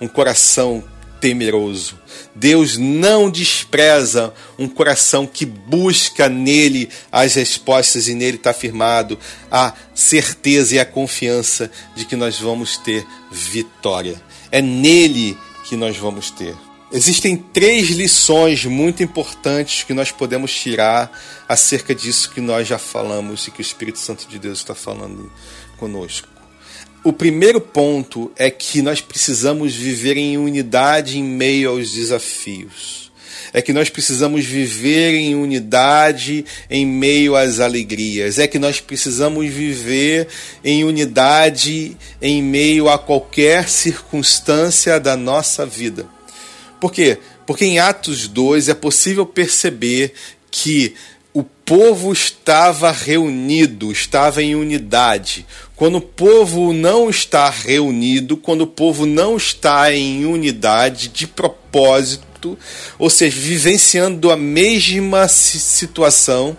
um 0.01 0.09
coração 0.09 0.85
temeroso. 1.22 1.96
Deus 2.34 2.76
não 2.76 3.31
despreza 3.31 4.34
um 4.58 4.67
coração 4.67 5.24
que 5.24 5.46
busca 5.46 6.29
nele 6.29 6.88
as 7.12 7.36
respostas 7.36 8.08
e 8.08 8.14
nele 8.14 8.38
está 8.38 8.52
firmado 8.52 9.17
a 9.48 9.72
certeza 9.94 10.74
e 10.74 10.81
a 10.81 10.84
confiança 10.84 11.70
de 11.94 12.05
que 12.05 12.17
nós 12.17 12.41
vamos 12.41 12.76
ter 12.76 13.06
vitória. 13.31 14.20
É 14.50 14.60
nele 14.60 15.38
que 15.64 15.76
nós 15.76 15.96
vamos 15.96 16.29
ter. 16.32 16.56
Existem 16.91 17.36
três 17.36 17.88
lições 17.91 18.64
muito 18.64 19.02
importantes 19.02 19.84
que 19.84 19.94
nós 19.94 20.10
podemos 20.10 20.52
tirar 20.52 21.10
acerca 21.48 21.94
disso 21.94 22.31
que 22.32 22.41
nós 22.41 22.67
já 22.67 22.79
falamos 22.79 23.46
e 23.46 23.50
que 23.52 23.60
o 23.60 23.62
Espírito 23.62 23.98
Santo 23.98 24.26
de 24.29 24.38
Deus 24.41 24.58
está 24.58 24.74
falando 24.74 25.32
conosco. 25.79 26.31
O 27.05 27.13
primeiro 27.13 27.61
ponto 27.61 28.31
é 28.37 28.49
que 28.49 28.81
nós 28.81 29.01
precisamos 29.01 29.75
viver 29.75 30.17
em 30.17 30.39
unidade 30.39 31.19
em 31.19 31.25
meio 31.25 31.71
aos 31.71 31.91
desafios. 31.91 33.11
É 33.53 33.61
que 33.61 33.73
nós 33.73 33.91
precisamos 33.91 34.44
viver 34.44 35.13
em 35.15 35.35
unidade 35.35 36.44
em 36.71 36.87
meio 36.87 37.35
às 37.35 37.59
alegrias. 37.59 38.39
É 38.39 38.47
que 38.47 38.56
nós 38.56 38.81
precisamos 38.81 39.53
viver 39.53 40.29
em 40.63 40.85
unidade 40.85 41.97
em 42.21 42.41
meio 42.41 42.89
a 42.89 42.97
qualquer 42.97 43.69
circunstância 43.69 45.01
da 45.01 45.17
nossa 45.17 45.67
vida. 45.67 46.06
Por 46.81 46.93
quê? 46.93 47.19
Porque 47.44 47.65
em 47.65 47.81
Atos 47.81 48.29
2 48.29 48.69
é 48.69 48.75
possível 48.75 49.27
perceber 49.27 50.13
que 50.53 50.94
povo 51.74 52.12
estava 52.12 52.93
reunido, 52.93 53.91
estava 53.91 54.43
em 54.43 54.55
unidade. 54.55 55.46
Quando 55.74 55.96
o 55.96 56.02
povo 56.02 56.70
não 56.70 57.08
está 57.08 57.48
reunido, 57.48 58.36
quando 58.36 58.60
o 58.60 58.67
povo 58.67 59.06
não 59.06 59.38
está 59.38 59.91
em 59.91 60.26
unidade 60.26 61.08
de 61.08 61.26
propósito, 61.26 62.26
ou 62.99 63.11
seja, 63.11 63.39
vivenciando 63.41 64.31
a 64.31 64.37
mesma 64.37 65.29
situação. 65.29 66.56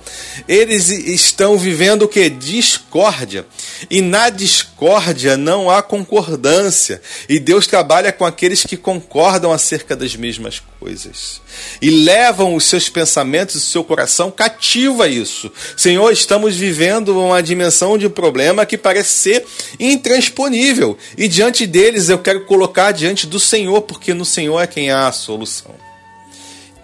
Eles 0.47 0.89
estão 0.89 1.57
vivendo 1.57 2.03
o 2.03 2.07
que? 2.07 2.29
Discórdia. 2.29 3.45
E 3.89 4.01
na 4.01 4.29
discórdia 4.29 5.37
não 5.37 5.69
há 5.69 5.81
concordância. 5.81 7.01
E 7.27 7.39
Deus 7.39 7.67
trabalha 7.67 8.11
com 8.11 8.25
aqueles 8.25 8.63
que 8.63 8.77
concordam 8.77 9.51
acerca 9.51 9.95
das 9.95 10.15
mesmas 10.15 10.61
coisas. 10.79 11.41
E 11.81 11.89
levam 11.89 12.55
os 12.55 12.65
seus 12.65 12.89
pensamentos, 12.89 13.55
o 13.55 13.59
seu 13.59 13.83
coração 13.83 14.29
cativo 14.29 15.01
a 15.01 15.07
isso. 15.07 15.51
Senhor, 15.77 16.11
estamos 16.11 16.55
vivendo 16.55 17.17
uma 17.19 17.41
dimensão 17.41 17.97
de 17.97 18.09
problema 18.09 18.65
que 18.65 18.77
parece 18.77 19.11
ser 19.11 19.45
intransponível. 19.79 20.97
E 21.17 21.27
diante 21.27 21.65
deles 21.65 22.09
eu 22.09 22.19
quero 22.19 22.45
colocar 22.45 22.91
diante 22.91 23.27
do 23.27 23.39
Senhor, 23.39 23.81
porque 23.83 24.13
no 24.13 24.25
Senhor 24.25 24.59
é 24.59 24.67
quem 24.67 24.91
há 24.91 25.07
a 25.07 25.11
solução. 25.11 25.72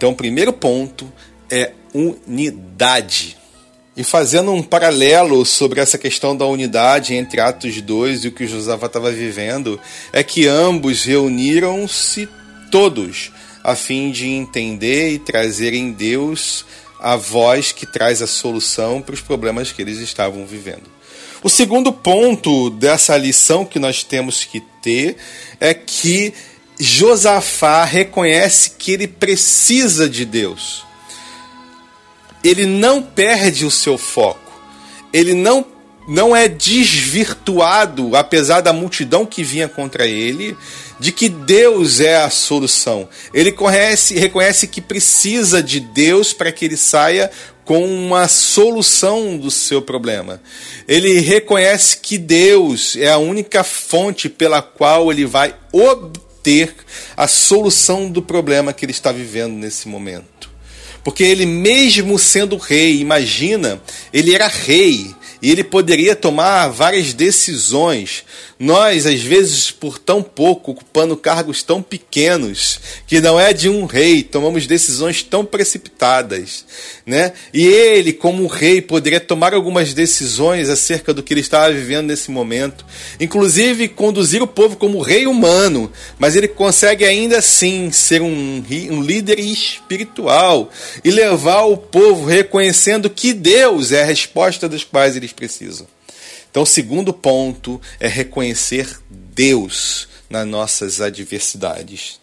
Então, 0.00 0.12
o 0.12 0.16
primeiro 0.16 0.50
ponto 0.50 1.12
é 1.50 1.72
unidade. 1.92 3.36
E 3.94 4.02
fazendo 4.02 4.50
um 4.50 4.62
paralelo 4.62 5.44
sobre 5.44 5.78
essa 5.78 5.98
questão 5.98 6.34
da 6.34 6.46
unidade 6.46 7.14
entre 7.14 7.38
Atos 7.38 7.82
2 7.82 8.24
e 8.24 8.28
o 8.28 8.32
que 8.32 8.46
Josafá 8.46 8.86
estava 8.86 9.12
vivendo, 9.12 9.78
é 10.10 10.22
que 10.22 10.46
ambos 10.46 11.04
reuniram-se 11.04 12.26
todos 12.70 13.30
a 13.62 13.76
fim 13.76 14.10
de 14.10 14.26
entender 14.26 15.12
e 15.12 15.18
trazer 15.18 15.74
em 15.74 15.92
Deus 15.92 16.64
a 16.98 17.14
voz 17.14 17.70
que 17.70 17.84
traz 17.84 18.22
a 18.22 18.26
solução 18.26 19.02
para 19.02 19.14
os 19.14 19.20
problemas 19.20 19.70
que 19.70 19.82
eles 19.82 19.98
estavam 19.98 20.46
vivendo. 20.46 20.88
O 21.42 21.50
segundo 21.50 21.92
ponto 21.92 22.70
dessa 22.70 23.18
lição 23.18 23.66
que 23.66 23.78
nós 23.78 24.02
temos 24.02 24.44
que 24.44 24.62
ter 24.80 25.18
é 25.60 25.74
que 25.74 26.32
Josafá 26.80 27.84
reconhece 27.84 28.70
que 28.78 28.92
ele 28.92 29.06
precisa 29.06 30.08
de 30.08 30.24
Deus. 30.24 30.82
Ele 32.42 32.64
não 32.64 33.02
perde 33.02 33.66
o 33.66 33.70
seu 33.70 33.98
foco. 33.98 34.50
Ele 35.12 35.34
não 35.34 35.66
não 36.08 36.34
é 36.34 36.48
desvirtuado, 36.48 38.16
apesar 38.16 38.62
da 38.62 38.72
multidão 38.72 39.24
que 39.24 39.44
vinha 39.44 39.68
contra 39.68 40.08
ele, 40.08 40.56
de 40.98 41.12
que 41.12 41.28
Deus 41.28 42.00
é 42.00 42.16
a 42.16 42.30
solução. 42.30 43.08
Ele 43.32 43.52
conhece, 43.52 44.18
reconhece 44.18 44.66
que 44.66 44.80
precisa 44.80 45.62
de 45.62 45.78
Deus 45.78 46.32
para 46.32 46.50
que 46.50 46.64
ele 46.64 46.76
saia 46.76 47.30
com 47.64 47.84
uma 47.84 48.26
solução 48.26 49.36
do 49.36 49.52
seu 49.52 49.80
problema. 49.80 50.42
Ele 50.88 51.20
reconhece 51.20 51.98
que 51.98 52.18
Deus 52.18 52.96
é 52.96 53.10
a 53.10 53.18
única 53.18 53.62
fonte 53.62 54.28
pela 54.28 54.60
qual 54.60 55.12
ele 55.12 55.26
vai 55.26 55.54
obter 55.70 56.29
a 57.16 57.26
solução 57.26 58.10
do 58.10 58.22
problema 58.22 58.72
que 58.72 58.84
ele 58.84 58.92
está 58.92 59.12
vivendo 59.12 59.54
nesse 59.54 59.88
momento. 59.88 60.50
Porque 61.02 61.22
ele, 61.22 61.46
mesmo 61.46 62.18
sendo 62.18 62.56
rei, 62.56 63.00
imagina, 63.00 63.80
ele 64.12 64.34
era 64.34 64.46
rei, 64.48 65.14
e 65.42 65.50
ele 65.50 65.64
poderia 65.64 66.14
tomar 66.14 66.68
várias 66.68 67.12
decisões. 67.12 68.24
Nós, 68.58 69.06
às 69.06 69.20
vezes, 69.20 69.70
por 69.70 69.98
tão 69.98 70.22
pouco, 70.22 70.72
ocupando 70.72 71.16
cargos 71.16 71.62
tão 71.62 71.80
pequenos, 71.80 72.78
que 73.06 73.18
não 73.20 73.40
é 73.40 73.54
de 73.54 73.70
um 73.70 73.86
rei, 73.86 74.22
tomamos 74.22 74.66
decisões 74.66 75.22
tão 75.22 75.46
precipitadas, 75.46 76.66
né? 77.06 77.32
E 77.54 77.66
ele, 77.66 78.12
como 78.12 78.46
rei, 78.46 78.82
poderia 78.82 79.18
tomar 79.18 79.54
algumas 79.54 79.94
decisões 79.94 80.68
acerca 80.68 81.14
do 81.14 81.22
que 81.22 81.32
ele 81.32 81.40
estava 81.40 81.72
vivendo 81.72 82.08
nesse 82.08 82.30
momento, 82.30 82.84
inclusive 83.18 83.88
conduzir 83.88 84.42
o 84.42 84.46
povo 84.46 84.76
como 84.76 85.00
rei 85.00 85.26
humano, 85.26 85.90
mas 86.18 86.36
ele 86.36 86.48
consegue 86.48 87.04
ainda 87.06 87.38
assim 87.38 87.90
ser 87.90 88.20
um, 88.20 88.62
um 88.90 89.02
líder 89.02 89.40
espiritual 89.40 90.70
e 91.02 91.10
levar 91.10 91.62
o 91.62 91.78
povo 91.78 92.26
reconhecendo 92.26 93.08
que 93.08 93.32
Deus 93.32 93.90
é 93.90 94.02
a 94.02 94.06
resposta 94.06 94.68
das 94.68 94.84
quais 94.84 95.16
eles 95.16 95.29
precisam. 95.32 95.86
Então, 96.50 96.62
o 96.64 96.66
segundo 96.66 97.12
ponto 97.12 97.80
é 97.98 98.08
reconhecer 98.08 98.98
Deus 99.08 100.08
nas 100.28 100.46
nossas 100.46 101.00
adversidades. 101.00 102.20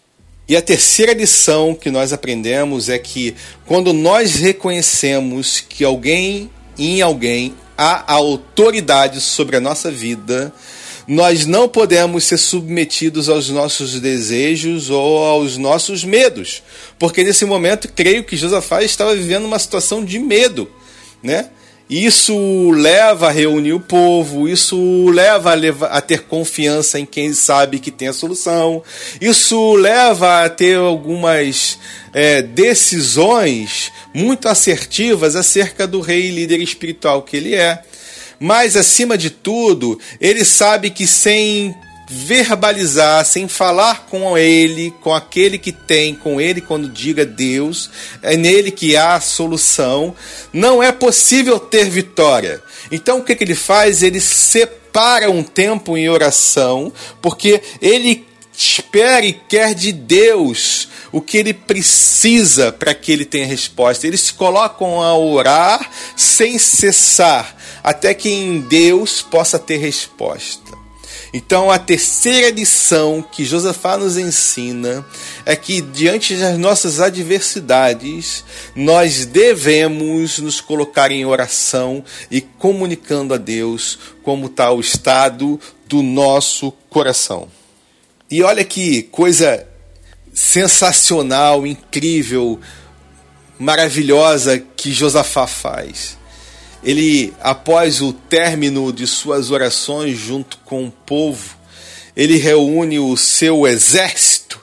E 0.48 0.56
a 0.56 0.62
terceira 0.62 1.12
lição 1.12 1.74
que 1.74 1.90
nós 1.90 2.12
aprendemos 2.12 2.88
é 2.88 2.98
que 2.98 3.34
quando 3.66 3.92
nós 3.92 4.34
reconhecemos 4.36 5.60
que 5.60 5.84
alguém 5.84 6.50
em 6.78 7.02
alguém 7.02 7.54
há 7.76 8.12
autoridade 8.12 9.20
sobre 9.20 9.56
a 9.56 9.60
nossa 9.60 9.90
vida, 9.90 10.52
nós 11.06 11.46
não 11.46 11.68
podemos 11.68 12.24
ser 12.24 12.38
submetidos 12.38 13.28
aos 13.28 13.48
nossos 13.48 13.98
desejos 14.00 14.90
ou 14.90 15.24
aos 15.24 15.56
nossos 15.56 16.04
medos, 16.04 16.62
porque 16.98 17.24
nesse 17.24 17.44
momento 17.44 17.88
creio 17.88 18.24
que 18.24 18.36
Josafá 18.36 18.82
estava 18.82 19.14
vivendo 19.14 19.44
uma 19.44 19.58
situação 19.58 20.04
de 20.04 20.18
medo, 20.18 20.70
né? 21.22 21.50
Isso 21.88 22.70
leva 22.70 23.28
a 23.28 23.30
reunir 23.30 23.72
o 23.72 23.80
povo, 23.80 24.46
isso 24.46 25.08
leva 25.08 25.54
a, 25.54 25.86
a, 25.96 26.00
ter 26.02 26.24
confiança 26.24 27.00
em 27.00 27.06
quem 27.06 27.32
sabe 27.32 27.78
que 27.78 27.90
tem 27.90 28.08
a 28.08 28.12
solução, 28.12 28.82
isso 29.18 29.74
leva 29.74 30.44
a 30.44 30.50
ter 30.50 30.76
algumas 30.76 31.78
é, 32.12 32.42
decisões 32.42 33.90
muito 34.12 34.48
assertivas 34.48 35.34
acerca 35.34 35.86
do 35.86 36.00
rei 36.00 36.30
líder 36.30 36.60
espiritual 36.60 37.22
que 37.22 37.38
ele 37.38 37.54
é. 37.54 37.82
Mas, 38.38 38.76
acima 38.76 39.16
de 39.16 39.30
tudo, 39.30 39.98
ele 40.20 40.44
sabe 40.44 40.90
que 40.90 41.06
sem 41.06 41.74
verbalizar, 42.08 43.24
sem 43.24 43.46
falar 43.46 44.06
com 44.06 44.36
ele, 44.36 44.92
com 45.02 45.14
aquele 45.14 45.58
que 45.58 45.72
tem, 45.72 46.14
com 46.14 46.40
ele 46.40 46.60
quando 46.60 46.88
diga 46.88 47.26
Deus, 47.26 47.90
é 48.22 48.36
nele 48.36 48.70
que 48.70 48.96
há 48.96 49.14
a 49.14 49.20
solução, 49.20 50.14
não 50.52 50.82
é 50.82 50.90
possível 50.90 51.60
ter 51.60 51.90
vitória. 51.90 52.62
Então 52.90 53.18
o 53.18 53.24
que, 53.24 53.34
que 53.34 53.44
ele 53.44 53.54
faz? 53.54 54.02
Ele 54.02 54.20
separa 54.20 55.30
um 55.30 55.42
tempo 55.42 55.96
em 55.96 56.08
oração, 56.08 56.92
porque 57.20 57.60
ele 57.80 58.26
espera 58.56 59.24
e 59.24 59.32
quer 59.32 59.74
de 59.74 59.92
Deus 59.92 60.88
o 61.12 61.20
que 61.20 61.36
ele 61.36 61.54
precisa 61.54 62.72
para 62.72 62.94
que 62.94 63.12
ele 63.12 63.24
tenha 63.24 63.46
resposta. 63.46 64.06
Eles 64.06 64.22
se 64.22 64.32
colocam 64.32 65.02
a 65.02 65.16
orar 65.16 65.90
sem 66.16 66.58
cessar, 66.58 67.54
até 67.84 68.14
que 68.14 68.30
em 68.30 68.60
Deus 68.62 69.22
possa 69.22 69.58
ter 69.58 69.76
resposta. 69.76 70.87
Então, 71.32 71.70
a 71.70 71.78
terceira 71.78 72.50
lição 72.50 73.22
que 73.22 73.44
Josafá 73.44 73.96
nos 73.96 74.16
ensina 74.16 75.04
é 75.44 75.54
que, 75.54 75.80
diante 75.80 76.36
das 76.36 76.58
nossas 76.58 77.00
adversidades, 77.00 78.44
nós 78.74 79.26
devemos 79.26 80.38
nos 80.38 80.60
colocar 80.60 81.10
em 81.10 81.26
oração 81.26 82.02
e 82.30 82.40
comunicando 82.40 83.34
a 83.34 83.36
Deus 83.36 83.98
como 84.22 84.46
está 84.46 84.72
o 84.72 84.80
estado 84.80 85.60
do 85.86 86.02
nosso 86.02 86.72
coração. 86.88 87.48
E 88.30 88.42
olha 88.42 88.64
que 88.64 89.02
coisa 89.04 89.66
sensacional, 90.32 91.66
incrível, 91.66 92.58
maravilhosa 93.58 94.58
que 94.58 94.92
Josafá 94.92 95.46
faz 95.46 96.17
ele, 96.88 97.34
após 97.42 98.00
o 98.00 98.14
término 98.14 98.90
de 98.90 99.06
suas 99.06 99.50
orações 99.50 100.16
junto 100.16 100.56
com 100.64 100.86
o 100.86 100.90
povo, 100.90 101.54
ele 102.16 102.38
reúne 102.38 102.98
o 102.98 103.14
seu 103.14 103.66
exército 103.66 104.58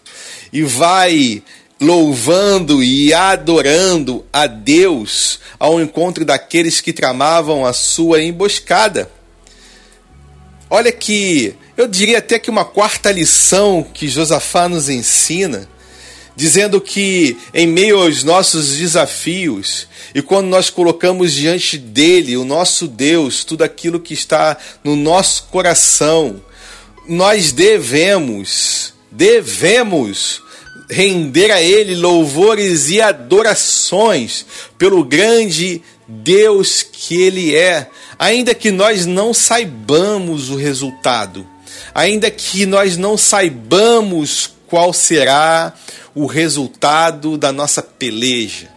e 0.51 0.63
vai 0.63 1.43
louvando 1.79 2.83
e 2.83 3.13
adorando 3.13 4.25
a 4.33 4.47
Deus 4.47 5.39
ao 5.59 5.79
encontro 5.79 6.25
daqueles 6.25 6.81
que 6.81 6.91
tramavam 6.91 7.63
a 7.63 7.73
sua 7.73 8.23
emboscada. 8.23 9.07
Olha 10.67 10.91
que 10.91 11.53
eu 11.77 11.87
diria 11.87 12.17
até 12.17 12.39
que 12.39 12.49
uma 12.49 12.65
quarta 12.65 13.11
lição 13.11 13.85
que 13.93 14.07
Josafá 14.07 14.67
nos 14.67 14.89
ensina 14.89 15.69
dizendo 16.35 16.81
que 16.81 17.37
em 17.53 17.65
meio 17.67 18.01
aos 18.01 18.23
nossos 18.23 18.77
desafios 18.77 19.87
e 20.13 20.21
quando 20.21 20.47
nós 20.47 20.69
colocamos 20.69 21.33
diante 21.33 21.77
dele, 21.77 22.37
o 22.37 22.45
nosso 22.45 22.87
Deus, 22.87 23.43
tudo 23.43 23.63
aquilo 23.63 23.99
que 23.99 24.13
está 24.13 24.57
no 24.83 24.95
nosso 24.95 25.43
coração, 25.51 26.41
nós 27.07 27.51
devemos, 27.51 28.93
devemos 29.11 30.41
render 30.89 31.51
a 31.51 31.61
ele 31.61 31.95
louvores 31.95 32.89
e 32.89 33.01
adorações 33.01 34.45
pelo 34.77 35.03
grande 35.03 35.81
Deus 36.07 36.83
que 36.83 37.21
ele 37.21 37.55
é, 37.55 37.89
ainda 38.17 38.53
que 38.53 38.71
nós 38.71 39.05
não 39.05 39.33
saibamos 39.33 40.49
o 40.49 40.55
resultado, 40.55 41.45
ainda 41.93 42.29
que 42.29 42.65
nós 42.65 42.95
não 42.95 43.17
saibamos 43.17 44.54
qual 44.67 44.93
será 44.93 45.73
o 46.13 46.25
resultado 46.25 47.37
da 47.37 47.51
nossa 47.51 47.81
peleja. 47.81 48.69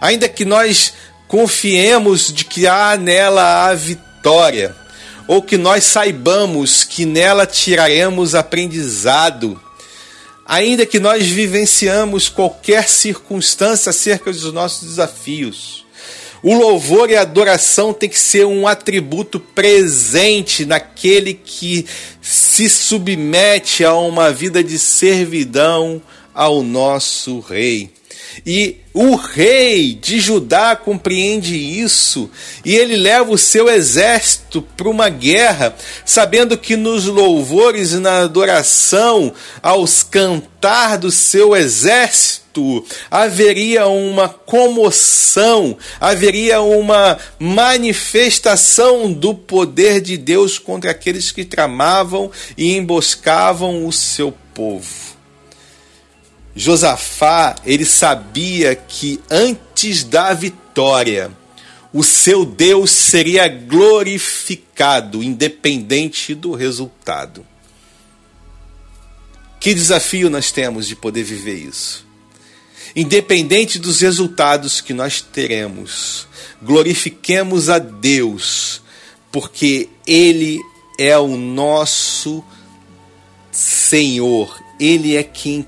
Ainda 0.00 0.28
que 0.28 0.44
nós 0.44 0.92
confiemos 1.28 2.32
de 2.32 2.44
que 2.44 2.66
há 2.66 2.96
nela 2.96 3.68
a 3.68 3.74
vitória, 3.74 4.74
ou 5.26 5.42
que 5.42 5.56
nós 5.56 5.84
saibamos 5.84 6.84
que 6.84 7.04
nela 7.04 7.46
tiraremos 7.46 8.34
aprendizado, 8.34 9.60
ainda 10.46 10.86
que 10.86 11.00
nós 11.00 11.26
vivenciamos 11.26 12.28
qualquer 12.28 12.88
circunstância 12.88 13.90
acerca 13.90 14.30
dos 14.30 14.52
nossos 14.52 14.88
desafios. 14.88 15.85
O 16.48 16.54
louvor 16.54 17.10
e 17.10 17.16
a 17.16 17.22
adoração 17.22 17.92
tem 17.92 18.08
que 18.08 18.16
ser 18.16 18.46
um 18.46 18.68
atributo 18.68 19.40
presente 19.40 20.64
naquele 20.64 21.34
que 21.34 21.84
se 22.22 22.68
submete 22.68 23.84
a 23.84 23.92
uma 23.96 24.30
vida 24.30 24.62
de 24.62 24.78
servidão 24.78 26.00
ao 26.32 26.62
nosso 26.62 27.40
Rei. 27.40 27.90
E 28.44 28.78
o 28.92 29.14
rei 29.14 29.94
de 29.94 30.18
Judá 30.20 30.74
compreende 30.74 31.56
isso 31.56 32.30
e 32.64 32.74
ele 32.74 32.96
leva 32.96 33.30
o 33.30 33.38
seu 33.38 33.68
exército 33.68 34.62
para 34.62 34.88
uma 34.88 35.08
guerra, 35.08 35.74
sabendo 36.04 36.56
que 36.56 36.76
nos 36.76 37.04
louvores 37.04 37.92
e 37.92 37.98
na 37.98 38.20
adoração, 38.20 39.32
aos 39.62 40.02
cantar 40.02 40.96
do 40.96 41.10
seu 41.10 41.54
exército, 41.54 42.84
haveria 43.10 43.86
uma 43.86 44.28
comoção, 44.28 45.76
haveria 46.00 46.62
uma 46.62 47.18
manifestação 47.38 49.12
do 49.12 49.34
poder 49.34 50.00
de 50.00 50.16
Deus 50.16 50.58
contra 50.58 50.90
aqueles 50.90 51.30
que 51.30 51.44
tramavam 51.44 52.30
e 52.56 52.76
emboscavam 52.76 53.86
o 53.86 53.92
seu 53.92 54.32
povo. 54.54 55.05
Josafá, 56.58 57.54
ele 57.66 57.84
sabia 57.84 58.74
que 58.74 59.20
antes 59.30 60.02
da 60.02 60.32
vitória, 60.32 61.30
o 61.92 62.02
seu 62.02 62.46
Deus 62.46 62.90
seria 62.90 63.46
glorificado, 63.46 65.22
independente 65.22 66.34
do 66.34 66.54
resultado. 66.54 67.46
Que 69.60 69.74
desafio 69.74 70.30
nós 70.30 70.50
temos 70.50 70.86
de 70.86 70.96
poder 70.96 71.24
viver 71.24 71.56
isso? 71.56 72.06
Independente 72.94 73.78
dos 73.78 74.00
resultados 74.00 74.80
que 74.80 74.94
nós 74.94 75.20
teremos, 75.20 76.26
glorifiquemos 76.62 77.68
a 77.68 77.78
Deus, 77.78 78.80
porque 79.30 79.90
Ele 80.06 80.58
é 80.98 81.18
o 81.18 81.36
nosso 81.36 82.42
Senhor, 83.52 84.58
Ele 84.80 85.16
é 85.16 85.22
quem 85.22 85.66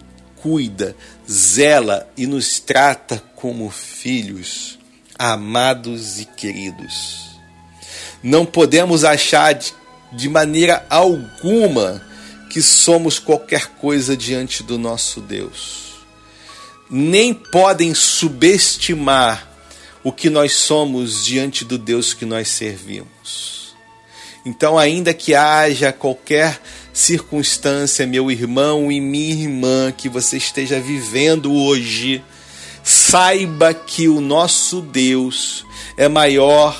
cuida, 0.48 0.96
zela 1.30 2.10
e 2.16 2.26
nos 2.26 2.58
trata 2.58 3.22
como 3.36 3.68
filhos, 3.68 4.78
amados 5.18 6.18
e 6.18 6.24
queridos. 6.24 7.38
Não 8.22 8.46
podemos 8.46 9.04
achar 9.04 9.52
de, 9.52 9.74
de 10.10 10.26
maneira 10.26 10.86
alguma 10.88 12.02
que 12.48 12.62
somos 12.62 13.18
qualquer 13.18 13.66
coisa 13.78 14.16
diante 14.16 14.62
do 14.62 14.78
nosso 14.78 15.20
Deus. 15.20 15.98
Nem 16.90 17.34
podem 17.34 17.94
subestimar 17.94 19.46
o 20.02 20.10
que 20.10 20.30
nós 20.30 20.54
somos 20.54 21.26
diante 21.26 21.62
do 21.62 21.76
Deus 21.76 22.14
que 22.14 22.24
nós 22.24 22.48
servimos. 22.48 23.76
Então, 24.46 24.78
ainda 24.78 25.12
que 25.12 25.34
haja 25.34 25.92
qualquer 25.92 26.58
circunstância, 26.98 28.04
meu 28.04 28.28
irmão 28.28 28.90
e 28.90 29.00
minha 29.00 29.32
irmã, 29.32 29.92
que 29.92 30.08
você 30.08 30.36
esteja 30.36 30.80
vivendo 30.80 31.54
hoje, 31.54 32.24
saiba 32.82 33.72
que 33.72 34.08
o 34.08 34.20
nosso 34.20 34.80
Deus 34.80 35.64
é 35.96 36.08
maior 36.08 36.76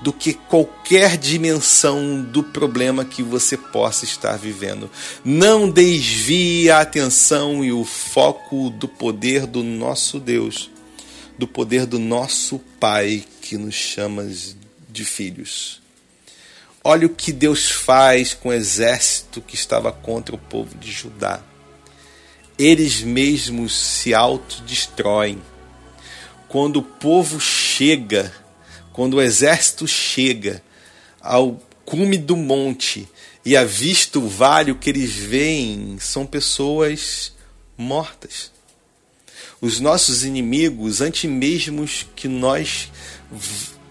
do 0.00 0.12
que 0.12 0.32
qualquer 0.32 1.16
dimensão 1.16 2.22
do 2.22 2.40
problema 2.40 3.04
que 3.04 3.20
você 3.20 3.56
possa 3.56 4.04
estar 4.04 4.36
vivendo. 4.36 4.88
Não 5.24 5.68
desvie 5.68 6.70
a 6.70 6.80
atenção 6.80 7.64
e 7.64 7.72
o 7.72 7.84
foco 7.84 8.70
do 8.70 8.86
poder 8.86 9.44
do 9.44 9.64
nosso 9.64 10.20
Deus, 10.20 10.70
do 11.36 11.48
poder 11.48 11.84
do 11.84 11.98
nosso 11.98 12.60
Pai 12.78 13.24
que 13.42 13.58
nos 13.58 13.74
chama 13.74 14.24
de 14.88 15.04
filhos. 15.04 15.80
Olha 16.90 17.06
o 17.06 17.10
que 17.10 17.32
Deus 17.32 17.70
faz 17.70 18.32
com 18.32 18.48
o 18.48 18.52
exército 18.54 19.42
que 19.42 19.54
estava 19.54 19.92
contra 19.92 20.34
o 20.34 20.38
povo 20.38 20.74
de 20.78 20.90
Judá. 20.90 21.42
Eles 22.58 23.02
mesmos 23.02 23.76
se 23.76 24.14
autodestroem. 24.14 25.38
Quando 26.48 26.78
o 26.78 26.82
povo 26.82 27.38
chega, 27.38 28.32
quando 28.90 29.18
o 29.18 29.20
exército 29.20 29.86
chega 29.86 30.62
ao 31.20 31.60
cume 31.84 32.16
do 32.16 32.34
monte 32.34 33.06
e 33.44 33.54
avista 33.54 34.18
o 34.18 34.26
vale, 34.26 34.72
o 34.72 34.76
que 34.76 34.88
eles 34.88 35.12
veem 35.12 35.98
são 36.00 36.24
pessoas 36.24 37.34
mortas. 37.76 38.50
Os 39.60 39.78
nossos 39.78 40.24
inimigos, 40.24 41.02
antes 41.02 41.28
mesmo 41.30 41.84
que 42.16 42.28
nós 42.28 42.90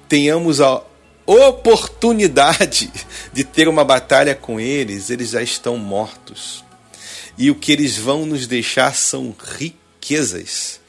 tenhamos 0.10 0.60
a 0.60 0.81
oportunidade 1.27 2.89
de 3.33 3.43
ter 3.43 3.67
uma 3.67 3.83
batalha 3.83 4.33
com 4.33 4.59
eles, 4.59 5.09
eles 5.09 5.31
já 5.31 5.41
estão 5.41 5.77
mortos. 5.77 6.63
E 7.37 7.51
o 7.51 7.55
que 7.55 7.71
eles 7.71 7.97
vão 7.97 8.25
nos 8.25 8.47
deixar 8.47 8.95
são 8.95 9.35
riquezas. 9.37 10.79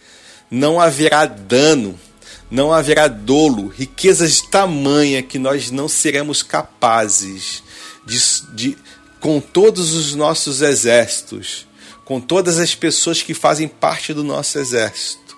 Não 0.48 0.80
haverá 0.80 1.26
dano, 1.26 1.98
não 2.48 2.72
haverá 2.72 3.08
dolo, 3.08 3.66
riquezas 3.66 4.40
tamanha 4.40 5.22
que 5.22 5.38
nós 5.38 5.70
não 5.72 5.88
seremos 5.88 6.42
capazes 6.42 7.62
de, 8.06 8.18
de 8.54 8.78
com 9.20 9.40
todos 9.40 9.92
os 9.92 10.14
nossos 10.14 10.62
exércitos, 10.62 11.66
com 12.04 12.20
todas 12.20 12.58
as 12.58 12.74
pessoas 12.74 13.20
que 13.20 13.34
fazem 13.34 13.66
parte 13.66 14.14
do 14.14 14.22
nosso 14.22 14.58
exército, 14.58 15.36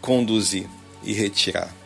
conduzir 0.00 0.68
e 1.02 1.12
retirar 1.12 1.85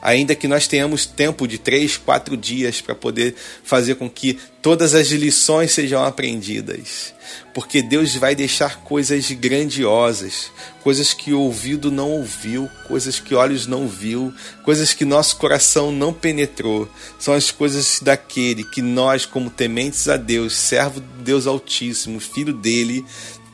ainda 0.00 0.34
que 0.34 0.48
nós 0.48 0.66
tenhamos 0.66 1.06
tempo 1.06 1.46
de 1.46 1.58
três, 1.58 1.96
quatro 1.96 2.36
dias 2.36 2.80
para 2.80 2.94
poder 2.94 3.34
fazer 3.62 3.96
com 3.96 4.08
que 4.08 4.38
todas 4.62 4.94
as 4.94 5.08
lições 5.08 5.72
sejam 5.72 6.04
aprendidas. 6.04 7.14
Porque 7.52 7.82
Deus 7.82 8.14
vai 8.14 8.34
deixar 8.34 8.80
coisas 8.82 9.30
grandiosas, 9.32 10.50
coisas 10.82 11.12
que 11.12 11.32
o 11.32 11.40
ouvido 11.40 11.90
não 11.90 12.10
ouviu, 12.12 12.68
coisas 12.86 13.18
que 13.18 13.34
olhos 13.34 13.66
não 13.66 13.88
viu, 13.88 14.32
coisas 14.64 14.94
que 14.94 15.04
nosso 15.04 15.36
coração 15.36 15.90
não 15.90 16.12
penetrou. 16.12 16.88
São 17.18 17.34
as 17.34 17.50
coisas 17.50 18.00
daquele 18.00 18.64
que 18.64 18.80
nós, 18.80 19.26
como 19.26 19.50
tementes 19.50 20.08
a 20.08 20.16
Deus, 20.16 20.54
servo 20.54 21.00
de 21.00 21.24
Deus 21.24 21.46
Altíssimo, 21.46 22.20
filho 22.20 22.52
dele, 22.52 23.04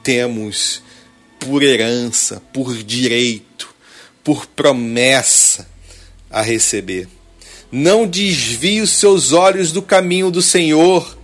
temos 0.03 0.83
por 1.39 1.63
herança, 1.63 2.43
por 2.53 2.75
direito, 2.77 3.75
por 4.23 4.47
promessa 4.47 5.74
a 6.35 6.43
receber. 6.43 7.07
Não 7.71 8.09
desvie 8.09 8.81
os 8.81 8.91
seus 8.91 9.33
olhos 9.33 9.71
do 9.71 9.81
caminho 9.81 10.33
do 10.33 10.43
Senhor. 10.43 11.17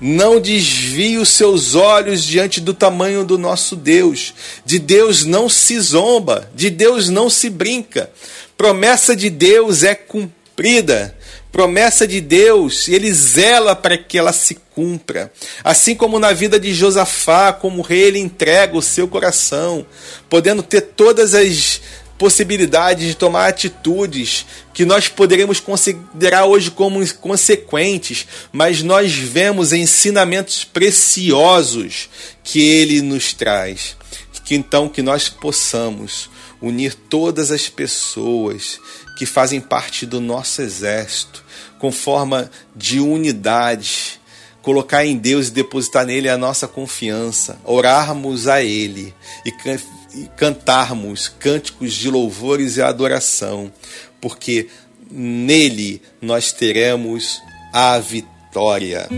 Não 0.00 0.40
desvie 0.40 1.16
os 1.16 1.28
seus 1.28 1.76
olhos 1.76 2.24
diante 2.24 2.60
do 2.60 2.74
tamanho 2.74 3.24
do 3.24 3.38
nosso 3.38 3.76
Deus. 3.76 4.34
De 4.64 4.80
Deus 4.80 5.24
não 5.24 5.48
se 5.48 5.78
zomba, 5.78 6.50
de 6.56 6.70
Deus 6.70 7.08
não 7.08 7.30
se 7.30 7.48
brinca. 7.48 8.10
Promessa 8.56 9.14
de 9.14 9.30
Deus 9.30 9.84
é 9.84 9.94
cumprida. 9.94 11.16
Promessa 11.52 12.06
de 12.06 12.20
Deus, 12.20 12.86
ele 12.86 13.12
zela 13.12 13.74
para 13.74 13.98
que 13.98 14.16
ela 14.16 14.32
se 14.32 14.56
cumpra. 14.72 15.32
Assim 15.64 15.96
como 15.96 16.18
na 16.18 16.32
vida 16.32 16.60
de 16.60 16.72
Josafá, 16.72 17.52
como 17.52 17.82
rei, 17.82 18.02
ele 18.02 18.18
entrega 18.20 18.76
o 18.76 18.82
seu 18.82 19.08
coração, 19.08 19.84
podendo 20.28 20.62
ter 20.62 20.80
todas 20.80 21.34
as 21.34 21.80
possibilidade 22.20 23.08
de 23.08 23.14
tomar 23.14 23.48
atitudes 23.48 24.44
que 24.74 24.84
nós 24.84 25.08
poderíamos 25.08 25.58
considerar 25.58 26.44
hoje 26.44 26.70
como 26.70 27.00
consequentes, 27.14 28.26
mas 28.52 28.82
nós 28.82 29.14
vemos 29.14 29.72
ensinamentos 29.72 30.62
preciosos 30.62 32.10
que 32.44 32.60
ele 32.60 33.00
nos 33.00 33.32
traz. 33.32 33.96
Que 34.44 34.54
então 34.54 34.86
que 34.86 35.00
nós 35.00 35.30
possamos 35.30 36.28
unir 36.60 36.92
todas 36.92 37.50
as 37.50 37.70
pessoas 37.70 38.78
que 39.16 39.24
fazem 39.24 39.58
parte 39.58 40.04
do 40.04 40.20
nosso 40.20 40.60
exército 40.60 41.42
com 41.78 41.90
forma 41.90 42.50
de 42.76 43.00
unidade, 43.00 44.20
colocar 44.60 45.06
em 45.06 45.16
Deus 45.16 45.48
e 45.48 45.52
depositar 45.52 46.04
nele 46.04 46.28
a 46.28 46.36
nossa 46.36 46.68
confiança, 46.68 47.58
orarmos 47.64 48.46
a 48.46 48.62
ele 48.62 49.14
e 49.46 49.50
e 50.14 50.28
cantarmos 50.36 51.28
cânticos 51.28 51.92
de 51.92 52.10
louvores 52.10 52.76
e 52.76 52.82
adoração, 52.82 53.72
porque 54.20 54.68
nele 55.10 56.02
nós 56.20 56.52
teremos 56.52 57.40
a 57.72 57.98
vitória. 57.98 59.08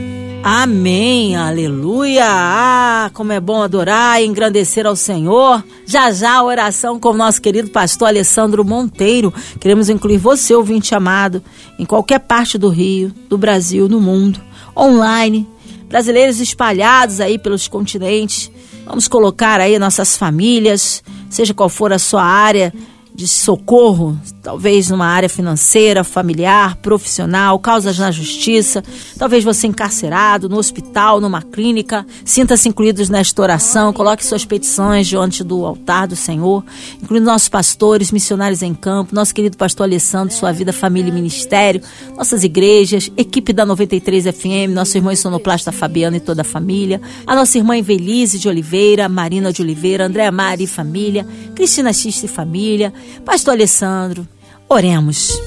Amém, 0.44 1.36
aleluia! 1.36 2.24
Ah, 2.26 3.10
como 3.14 3.32
é 3.32 3.38
bom 3.38 3.62
adorar 3.62 4.20
e 4.20 4.26
engrandecer 4.26 4.86
ao 4.86 4.96
Senhor. 4.96 5.64
Já 5.86 6.10
já 6.10 6.34
a 6.34 6.42
oração 6.42 6.98
com 6.98 7.10
o 7.10 7.16
nosso 7.16 7.40
querido 7.40 7.70
pastor 7.70 8.08
Alessandro 8.08 8.64
Monteiro. 8.64 9.32
Queremos 9.60 9.88
incluir 9.88 10.18
você, 10.18 10.54
ouvinte 10.54 10.94
amado, 10.94 11.42
em 11.78 11.84
qualquer 11.84 12.18
parte 12.18 12.58
do 12.58 12.68
Rio, 12.68 13.14
do 13.28 13.38
Brasil, 13.38 13.88
no 13.88 14.00
mundo, 14.00 14.40
online 14.76 15.46
brasileiros 15.92 16.40
espalhados 16.40 17.20
aí 17.20 17.38
pelos 17.38 17.68
continentes. 17.68 18.50
Vamos 18.84 19.08
colocar 19.08 19.60
aí 19.60 19.78
nossas 19.78 20.16
famílias, 20.16 21.02
seja 21.30 21.54
qual 21.54 21.68
for 21.68 21.92
a 21.92 21.98
sua 21.98 22.24
área 22.24 22.72
de 23.14 23.28
socorro, 23.28 24.18
talvez 24.42 24.90
numa 24.90 25.06
área 25.06 25.28
financeira, 25.28 26.02
familiar, 26.02 26.76
profissional, 26.76 27.58
causas 27.60 27.98
na 27.98 28.10
justiça, 28.10 28.82
talvez 29.16 29.44
você 29.44 29.68
encarcerado, 29.68 30.48
no 30.48 30.58
hospital, 30.58 31.20
numa 31.20 31.40
clínica, 31.40 32.04
sinta-se 32.24 32.68
incluídos 32.68 33.08
nesta 33.08 33.40
oração, 33.40 33.92
coloque 33.92 34.26
suas 34.26 34.44
petições 34.44 35.06
diante 35.06 35.44
do 35.44 35.64
altar 35.64 36.08
do 36.08 36.16
Senhor, 36.16 36.64
incluindo 37.00 37.26
nossos 37.26 37.48
pastores, 37.48 38.10
missionários 38.10 38.62
em 38.62 38.74
campo, 38.74 39.14
nosso 39.14 39.32
querido 39.32 39.56
pastor 39.56 39.84
Alessandro, 39.84 40.34
sua 40.34 40.50
vida, 40.50 40.72
família 40.72 41.10
e 41.10 41.12
ministério, 41.14 41.80
nossas 42.16 42.42
igrejas, 42.42 43.12
equipe 43.16 43.52
da 43.52 43.64
93 43.64 44.24
FM, 44.24 44.74
nosso 44.74 44.98
irmão 44.98 45.14
sonoplasta 45.14 45.70
Fabiano 45.70 46.16
e 46.16 46.20
toda 46.20 46.40
a 46.40 46.44
família, 46.44 47.00
a 47.26 47.36
nossa 47.36 47.58
irmã 47.58 47.76
Evelise 47.76 48.38
de 48.38 48.48
Oliveira, 48.48 49.08
Marina 49.08 49.52
de 49.52 49.62
Oliveira, 49.62 50.06
Andréa 50.06 50.32
Mari 50.32 50.64
e 50.64 50.66
família, 50.66 51.26
Cristina 51.54 51.92
Xista 51.92 52.26
e 52.26 52.28
família, 52.28 52.92
Pastor 53.24 53.54
Alessandro, 53.54 54.26
oremos. 54.72 55.40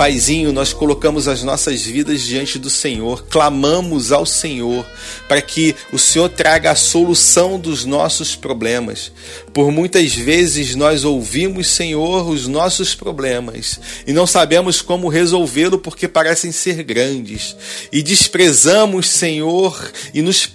Paizinho, 0.00 0.50
nós 0.50 0.72
colocamos 0.72 1.28
as 1.28 1.42
nossas 1.42 1.82
vidas 1.82 2.22
diante 2.22 2.58
do 2.58 2.70
Senhor, 2.70 3.22
clamamos 3.28 4.10
ao 4.12 4.24
Senhor 4.24 4.86
para 5.28 5.42
que 5.42 5.76
o 5.92 5.98
Senhor 5.98 6.30
traga 6.30 6.70
a 6.70 6.74
solução 6.74 7.60
dos 7.60 7.84
nossos 7.84 8.34
problemas. 8.34 9.12
Por 9.52 9.70
muitas 9.70 10.14
vezes 10.14 10.74
nós 10.74 11.04
ouvimos, 11.04 11.66
Senhor, 11.66 12.26
os 12.26 12.46
nossos 12.46 12.94
problemas 12.94 13.78
e 14.06 14.12
não 14.14 14.26
sabemos 14.26 14.80
como 14.80 15.08
resolvê-lo 15.08 15.78
porque 15.78 16.08
parecem 16.08 16.50
ser 16.50 16.82
grandes. 16.82 17.54
E 17.92 18.02
desprezamos, 18.02 19.06
Senhor, 19.06 19.92
e 20.14 20.22
nos 20.22 20.48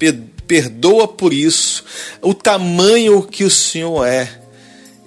perdoa 0.48 1.08
por 1.08 1.32
isso, 1.32 1.86
o 2.20 2.34
tamanho 2.34 3.22
que 3.22 3.44
o 3.44 3.52
Senhor 3.52 4.08
é 4.08 4.28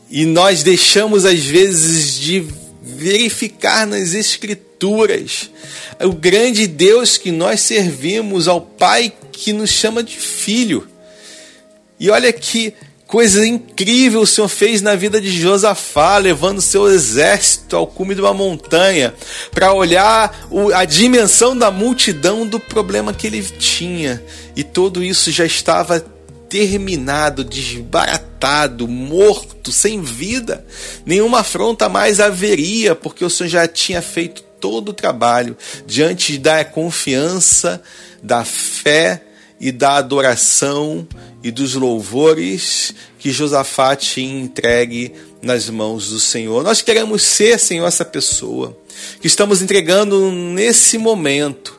e 0.08 0.24
nós 0.24 0.62
deixamos 0.62 1.24
às 1.24 1.40
vezes 1.40 2.14
de 2.18 2.67
verificar 2.98 3.86
nas 3.86 4.12
Escrituras 4.12 5.50
o 6.00 6.12
grande 6.12 6.66
Deus 6.66 7.16
que 7.16 7.30
nós 7.30 7.60
servimos, 7.60 8.48
ao 8.48 8.60
Pai 8.60 9.12
que 9.32 9.52
nos 9.52 9.70
chama 9.70 10.02
de 10.02 10.16
filho. 10.16 10.86
E 11.98 12.10
olha 12.10 12.32
que 12.32 12.74
coisa 13.06 13.46
incrível 13.46 14.20
o 14.20 14.26
Senhor 14.26 14.48
fez 14.48 14.82
na 14.82 14.94
vida 14.94 15.20
de 15.20 15.30
Josafá, 15.30 16.18
levando 16.18 16.60
seu 16.60 16.88
exército 16.88 17.76
ao 17.76 17.86
cume 17.86 18.14
de 18.14 18.20
uma 18.20 18.34
montanha 18.34 19.14
para 19.52 19.72
olhar 19.72 20.48
a 20.74 20.84
dimensão 20.84 21.56
da 21.56 21.70
multidão 21.70 22.46
do 22.46 22.60
problema 22.60 23.14
que 23.14 23.26
ele 23.26 23.42
tinha. 23.42 24.22
E 24.54 24.62
tudo 24.62 25.02
isso 25.02 25.30
já 25.30 25.46
estava 25.46 26.04
terminado, 26.48 27.44
desbaratado, 27.44 28.88
morto, 28.88 29.70
sem 29.70 30.02
vida. 30.02 30.64
Nenhuma 31.04 31.40
afronta 31.40 31.88
mais 31.88 32.20
haveria, 32.20 32.94
porque 32.94 33.24
o 33.24 33.30
Senhor 33.30 33.48
já 33.48 33.68
tinha 33.68 34.02
feito 34.02 34.42
todo 34.60 34.90
o 34.90 34.94
trabalho 34.94 35.56
diante 35.86 36.38
da 36.38 36.64
confiança, 36.64 37.82
da 38.22 38.44
fé 38.44 39.22
e 39.60 39.70
da 39.72 39.96
adoração 39.96 41.06
e 41.42 41.50
dos 41.50 41.74
louvores 41.74 42.94
que 43.18 43.30
Josafá 43.30 43.94
tinha 43.96 44.40
entregue 44.40 45.12
nas 45.42 45.68
mãos 45.68 46.08
do 46.10 46.18
Senhor. 46.18 46.62
Nós 46.64 46.82
queremos 46.82 47.22
ser, 47.22 47.58
Senhor, 47.58 47.86
essa 47.86 48.04
pessoa 48.04 48.76
que 49.20 49.26
estamos 49.26 49.62
entregando 49.62 50.30
nesse 50.32 50.98
momento 50.98 51.78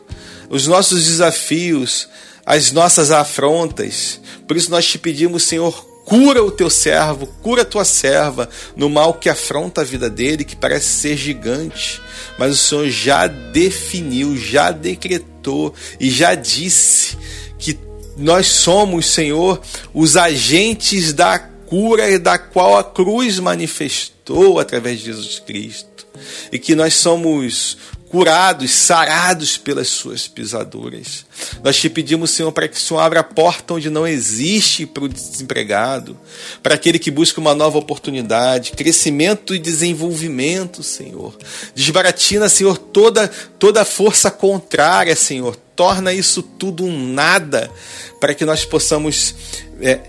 os 0.50 0.66
nossos 0.66 1.06
desafios, 1.06 2.10
as 2.50 2.72
nossas 2.72 3.12
afrontas. 3.12 4.20
Por 4.48 4.58
isso 4.58 4.72
nós 4.72 4.88
te 4.88 4.98
pedimos, 4.98 5.44
Senhor, 5.44 5.86
cura 6.04 6.44
o 6.44 6.50
teu 6.50 6.68
servo, 6.68 7.28
cura 7.44 7.62
a 7.62 7.66
tua 7.66 7.86
serva 7.86 8.50
no 8.76 8.90
mal 8.90 9.14
que 9.14 9.30
afronta 9.30 9.82
a 9.82 9.84
vida 9.84 10.10
dele, 10.10 10.44
que 10.44 10.56
parece 10.56 10.88
ser 10.88 11.16
gigante. 11.16 12.02
Mas 12.40 12.54
o 12.54 12.58
Senhor 12.58 12.90
já 12.90 13.28
definiu, 13.28 14.36
já 14.36 14.72
decretou 14.72 15.76
e 16.00 16.10
já 16.10 16.34
disse 16.34 17.16
que 17.60 17.78
nós 18.18 18.48
somos, 18.48 19.06
Senhor, 19.06 19.62
os 19.94 20.18
agentes 20.18 21.14
da 21.14 21.38
cura 21.38 22.18
da 22.18 22.40
qual 22.40 22.80
a 22.80 22.84
cruz 22.84 23.38
manifestou 23.38 24.58
através 24.58 24.98
de 24.98 25.06
Jesus 25.06 25.38
Cristo. 25.38 26.08
E 26.52 26.58
que 26.58 26.74
nós 26.74 26.96
somos 26.96 27.78
curados, 28.10 28.72
sarados 28.72 29.58
pelas 29.58 29.88
suas 29.88 30.28
pisaduras. 30.28 31.26
Nós 31.64 31.78
te 31.78 31.90
pedimos, 31.90 32.32
Senhor, 32.32 32.52
para 32.52 32.68
que 32.68 32.76
o 32.76 32.80
Senhor 32.80 33.00
abra 33.00 33.20
a 33.20 33.24
porta 33.24 33.76
onde 33.76 33.90
não 33.90 34.06
existe 34.06 34.86
para 34.86 35.04
o 35.04 35.10
desempregado, 35.10 36.18
para 36.64 36.74
aquele 36.76 36.98
que 36.98 37.12
busca 37.12 37.40
uma 37.40 37.54
nova 37.54 37.78
oportunidade, 37.78 38.72
crescimento 38.72 39.54
e 39.54 39.60
desenvolvimento, 39.60 40.82
Senhor. 40.82 41.38
Desbaratina, 41.76 42.50
Senhor, 42.50 42.78
toda 42.78 43.28
toda 43.60 43.86
força 43.86 44.32
contrária, 44.32 45.16
Senhor. 45.16 45.56
Torna 45.76 46.12
isso 46.12 46.42
tudo 46.42 46.84
um 46.84 47.14
nada, 47.14 47.72
para 48.20 48.34
que 48.34 48.44
nós 48.44 48.66
possamos 48.66 49.36
é, 49.80 50.00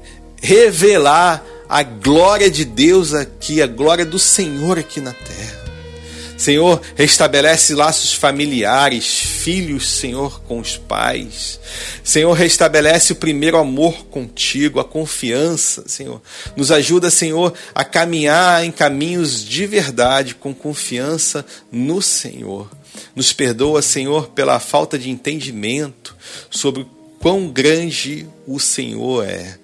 revelar 0.43 1.45
a 1.69 1.83
glória 1.83 2.51
de 2.51 2.65
Deus 2.65 3.15
aqui, 3.15 3.63
a 3.63 3.67
glória 3.67 4.05
do 4.05 4.19
Senhor 4.19 4.79
aqui 4.79 5.01
na 5.01 5.13
terra. 5.13 5.60
Senhor, 6.41 6.81
restabelece 6.97 7.75
laços 7.75 8.15
familiares, 8.15 9.07
filhos, 9.07 9.87
Senhor, 9.87 10.41
com 10.45 10.59
os 10.59 10.75
pais. 10.75 11.61
Senhor, 12.03 12.33
restabelece 12.33 13.13
o 13.13 13.17
primeiro 13.17 13.59
amor 13.59 14.07
contigo, 14.07 14.81
a 14.81 14.85
confiança, 14.85 15.85
Senhor. 15.87 16.23
Nos 16.57 16.73
ajuda, 16.73 17.11
Senhor, 17.11 17.53
a 17.75 17.85
caminhar 17.85 18.65
em 18.65 18.73
caminhos 18.73 19.45
de 19.45 19.67
verdade, 19.67 20.35
com 20.35 20.55
confiança 20.55 21.45
no 21.71 22.01
Senhor. 22.01 22.71
Nos 23.15 23.35
perdoa, 23.35 23.83
Senhor, 23.83 24.31
pela 24.31 24.59
falta 24.59 24.99
de 24.99 25.11
entendimento 25.11 26.17
sobre 26.51 26.87
quão 27.19 27.49
grande 27.49 28.27
o 28.47 28.59
Senhor 28.59 29.29
é, 29.29 29.59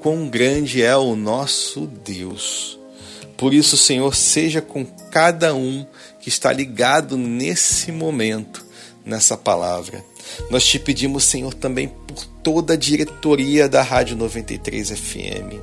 quão 0.00 0.28
grande 0.28 0.82
é 0.82 0.96
o 0.96 1.14
nosso 1.14 1.86
Deus. 1.86 2.79
Por 3.40 3.54
isso, 3.54 3.74
Senhor, 3.74 4.14
seja 4.14 4.60
com 4.60 4.84
cada 5.10 5.54
um 5.54 5.86
que 6.20 6.28
está 6.28 6.52
ligado 6.52 7.16
nesse 7.16 7.90
momento, 7.90 8.62
nessa 9.02 9.34
palavra. 9.34 10.04
Nós 10.50 10.66
te 10.66 10.78
pedimos, 10.78 11.24
Senhor, 11.24 11.54
também 11.54 11.88
por 11.88 12.22
toda 12.42 12.74
a 12.74 12.76
diretoria 12.76 13.66
da 13.66 13.80
Rádio 13.80 14.14
93 14.14 14.90
FM, 14.90 15.56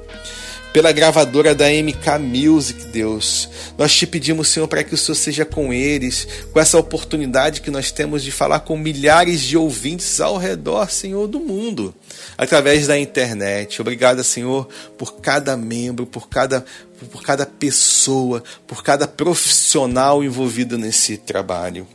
pela 0.78 0.92
gravadora 0.92 1.56
da 1.56 1.66
MK 1.70 2.20
Music, 2.20 2.86
Deus. 2.90 3.50
Nós 3.80 3.96
te 3.96 4.06
pedimos, 4.06 4.48
Senhor, 4.48 4.68
para 4.68 4.84
que 4.84 4.94
o 4.94 4.98
Senhor 4.98 5.16
seja 5.16 5.44
com 5.44 5.74
eles, 5.74 6.28
com 6.54 6.60
essa 6.60 6.78
oportunidade 6.78 7.62
que 7.62 7.72
nós 7.72 7.92
temos 7.92 8.22
de 8.22 8.30
falar 8.30 8.60
com 8.60 8.78
milhares 8.78 9.42
de 9.42 9.58
ouvintes 9.58 10.22
ao 10.22 10.38
redor, 10.38 10.92
Senhor, 10.92 11.28
do 11.28 11.40
mundo, 11.40 11.96
através 12.38 12.86
da 12.86 12.96
internet. 12.96 13.82
Obrigada, 13.82 14.22
Senhor, 14.22 14.70
por 15.00 15.16
cada 15.16 15.58
membro, 15.58 16.06
por 16.06 16.30
cada 16.30 16.63
por 17.12 17.24
cada 17.24 17.48
pessoa, 17.48 18.44
por 18.68 18.84
cada 18.84 19.08
profissional 19.08 20.24
envolvido 20.24 20.78
nesse 20.78 21.18
trabalho. 21.18 21.88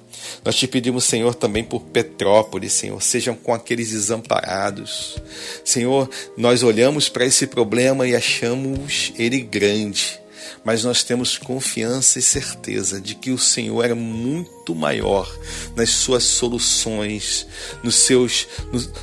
Nós 0.44 0.56
te 0.56 0.66
pedimos, 0.66 1.04
Senhor, 1.04 1.34
também 1.34 1.64
por 1.64 1.80
Petrópolis, 1.80 2.72
Senhor, 2.72 3.02
sejam 3.02 3.34
com 3.34 3.54
aqueles 3.54 3.90
desamparados. 3.90 5.16
Senhor, 5.64 6.08
nós 6.36 6.62
olhamos 6.62 7.08
para 7.08 7.24
esse 7.24 7.46
problema 7.46 8.06
e 8.06 8.14
achamos 8.14 9.12
ele 9.18 9.40
grande, 9.40 10.20
mas 10.64 10.84
nós 10.84 11.02
temos 11.02 11.38
confiança 11.38 12.18
e 12.18 12.22
certeza 12.22 13.00
de 13.00 13.14
que 13.14 13.30
o 13.30 13.38
Senhor 13.38 13.84
é 13.84 13.94
muito 13.94 14.74
maior 14.74 15.30
nas 15.74 15.90
suas 15.90 16.24
soluções, 16.24 17.46
nos 17.82 17.96
seus, 17.96 18.46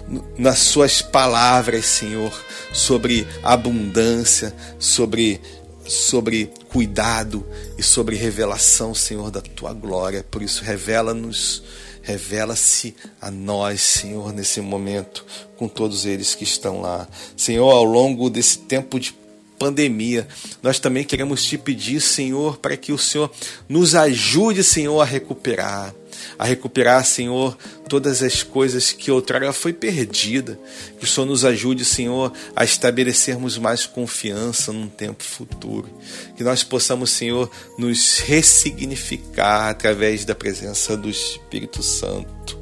no, 0.08 0.26
nas 0.38 0.60
suas 0.60 1.02
palavras, 1.02 1.86
Senhor, 1.86 2.34
sobre 2.74 3.28
abundância, 3.44 4.56
sobre 4.78 5.42
sobre 5.89 6.52
cuidado 6.69 7.43
e 7.78 7.82
sobre 7.82 8.15
revelação, 8.15 8.93
Senhor, 8.93 9.32
da 9.32 9.41
tua 9.41 9.73
glória. 9.73 10.23
Por 10.30 10.43
isso, 10.43 10.63
revela-nos, 10.63 11.63
revela-se 12.04 12.95
a 13.19 13.32
nós, 13.32 13.82
Senhor, 13.82 14.32
nesse 14.32 14.62
momento, 14.62 15.25
com 15.58 15.67
todos 15.67 16.06
eles 16.06 16.36
que 16.36 16.43
estão 16.43 16.80
lá. 16.80 17.08
Senhor, 17.36 17.69
ao 17.71 17.84
longo 17.84 18.30
desse 18.30 18.60
tempo 18.60 18.99
de 18.99 19.15
pandemia, 19.58 20.28
nós 20.62 20.80
também 20.80 21.04
queremos 21.04 21.43
te 21.43 21.58
pedir, 21.58 21.99
Senhor, 21.99 22.58
para 22.58 22.78
que 22.78 22.93
o 22.93 22.97
Senhor 22.97 23.32
nos 23.67 23.95
ajude, 23.95 24.63
Senhor, 24.63 25.02
a 25.02 25.06
recuperar 25.06 25.93
a 26.38 26.46
recuperar, 26.46 27.06
Senhor, 27.06 27.58
todas 27.88 28.22
as 28.24 28.44
coisas 28.44 28.92
que 28.92 29.12
outrora 29.12 29.52
foi 29.52 29.74
perdida. 29.74 30.60
Que 30.98 31.06
o 31.06 31.08
Senhor 31.08 31.26
nos 31.26 31.44
ajude, 31.44 31.84
Senhor, 31.84 32.32
a 32.56 32.64
estabelecermos 32.64 33.58
mais 33.58 33.86
confiança 33.86 34.72
num 34.72 34.88
tempo 34.88 35.24
futuro. 35.24 35.90
Que 36.38 36.44
nós 36.44 36.64
possamos, 36.64 37.10
Senhor, 37.10 37.50
nos 37.78 38.20
ressignificar 38.20 39.70
através 39.70 40.24
da 40.24 40.36
presença 40.36 40.96
do 40.96 41.10
Espírito 41.10 41.84
Santo. 41.84 42.60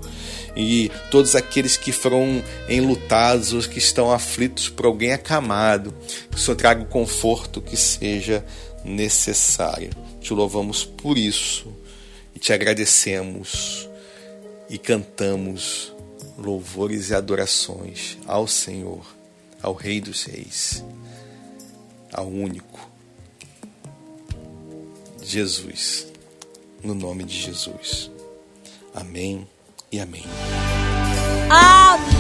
e 0.60 0.90
todos 1.12 1.36
aqueles 1.36 1.78
que 1.78 1.92
foram 1.92 2.44
enlutados, 2.68 3.54
os 3.54 3.68
que 3.68 3.78
estão 3.78 4.12
aflitos 4.12 4.68
por 4.70 4.88
alguém 4.88 5.14
acamado. 5.14 5.94
Que 6.32 6.38
o 6.38 6.40
Senhor 6.40 6.58
traga 6.58 6.82
o 6.82 6.88
conforto 6.88 7.62
que 7.62 7.78
seja 7.78 8.44
necessário. 8.84 9.92
Te 10.20 10.34
louvamos 10.34 10.84
por 10.84 11.16
isso 11.16 11.72
e 12.38 12.40
te 12.40 12.54
agradecemos 12.54 13.90
e 14.70 14.78
cantamos 14.78 15.92
louvores 16.38 17.10
e 17.10 17.16
adorações 17.16 18.16
ao 18.28 18.48
Senhor, 18.48 19.04
ao 19.60 19.74
Rei 19.74 20.00
dos 20.00 20.24
Reis, 20.26 20.86
ao 22.14 22.28
único 22.28 22.88
Jesus, 25.20 26.06
no 26.84 26.94
nome 26.94 27.24
de 27.24 27.36
Jesus. 27.36 28.12
Amém 28.94 29.48
e 29.92 30.00
amém. 30.00 30.26
Amém! 31.50 32.17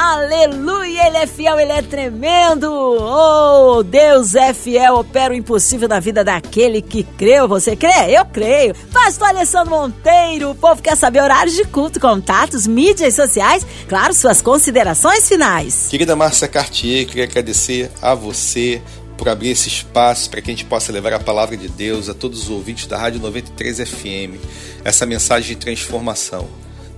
Aleluia! 0.00 1.06
Ele 1.06 1.16
é 1.18 1.26
fiel, 1.26 1.60
ele 1.60 1.72
é 1.72 1.82
tremendo! 1.82 2.70
Oh, 2.70 3.82
Deus 3.82 4.34
é 4.34 4.54
fiel, 4.54 4.96
opera 4.96 5.32
o 5.32 5.36
impossível 5.36 5.88
na 5.88 6.00
vida 6.00 6.24
daquele 6.24 6.80
que 6.80 7.02
creu. 7.02 7.46
Você 7.46 7.76
crê? 7.76 8.16
Eu 8.16 8.24
creio. 8.24 8.74
Pastor 8.92 9.28
Alessandro 9.28 9.70
Monteiro, 9.70 10.50
o 10.50 10.54
povo 10.54 10.80
quer 10.80 10.96
saber 10.96 11.22
horários 11.22 11.54
de 11.54 11.64
culto, 11.64 12.00
contatos, 12.00 12.66
mídias 12.66 13.14
sociais, 13.14 13.66
claro, 13.88 14.14
suas 14.14 14.40
considerações 14.40 15.28
finais. 15.28 15.88
Querida 15.88 16.16
Márcia 16.16 16.48
Cartier, 16.48 17.06
queria 17.06 17.24
agradecer 17.24 17.90
a 18.00 18.14
você 18.14 18.80
por 19.16 19.28
abrir 19.28 19.50
esse 19.50 19.68
espaço 19.68 20.30
para 20.30 20.40
que 20.40 20.50
a 20.50 20.54
gente 20.54 20.64
possa 20.64 20.90
levar 20.90 21.12
a 21.12 21.20
palavra 21.20 21.56
de 21.56 21.68
Deus 21.68 22.08
a 22.08 22.14
todos 22.14 22.44
os 22.44 22.50
ouvintes 22.50 22.86
da 22.86 22.96
Rádio 22.96 23.20
93 23.20 23.88
FM, 23.88 24.40
essa 24.84 25.04
mensagem 25.04 25.50
de 25.50 25.56
transformação. 25.56 26.48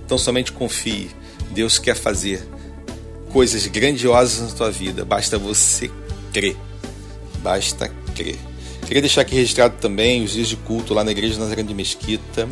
Então 0.05 0.17
somente 0.17 0.51
confie 0.51 1.09
Deus 1.53 1.79
quer 1.79 1.95
fazer 1.95 2.45
coisas 3.31 3.65
grandiosas 3.67 4.51
na 4.51 4.55
tua 4.55 4.71
vida, 4.71 5.05
basta 5.05 5.37
você 5.37 5.89
crer. 6.33 6.57
Basta 7.39 7.89
crer. 8.15 8.37
Queria 8.85 9.01
deixar 9.01 9.21
aqui 9.21 9.33
registrado 9.35 9.75
também 9.79 10.23
os 10.23 10.33
dias 10.33 10.47
de 10.47 10.55
culto 10.55 10.93
lá 10.93 11.03
na 11.03 11.09
Igreja 11.11 11.39
Nazareno 11.39 11.69
de 11.69 11.73
Mesquita. 11.73 12.47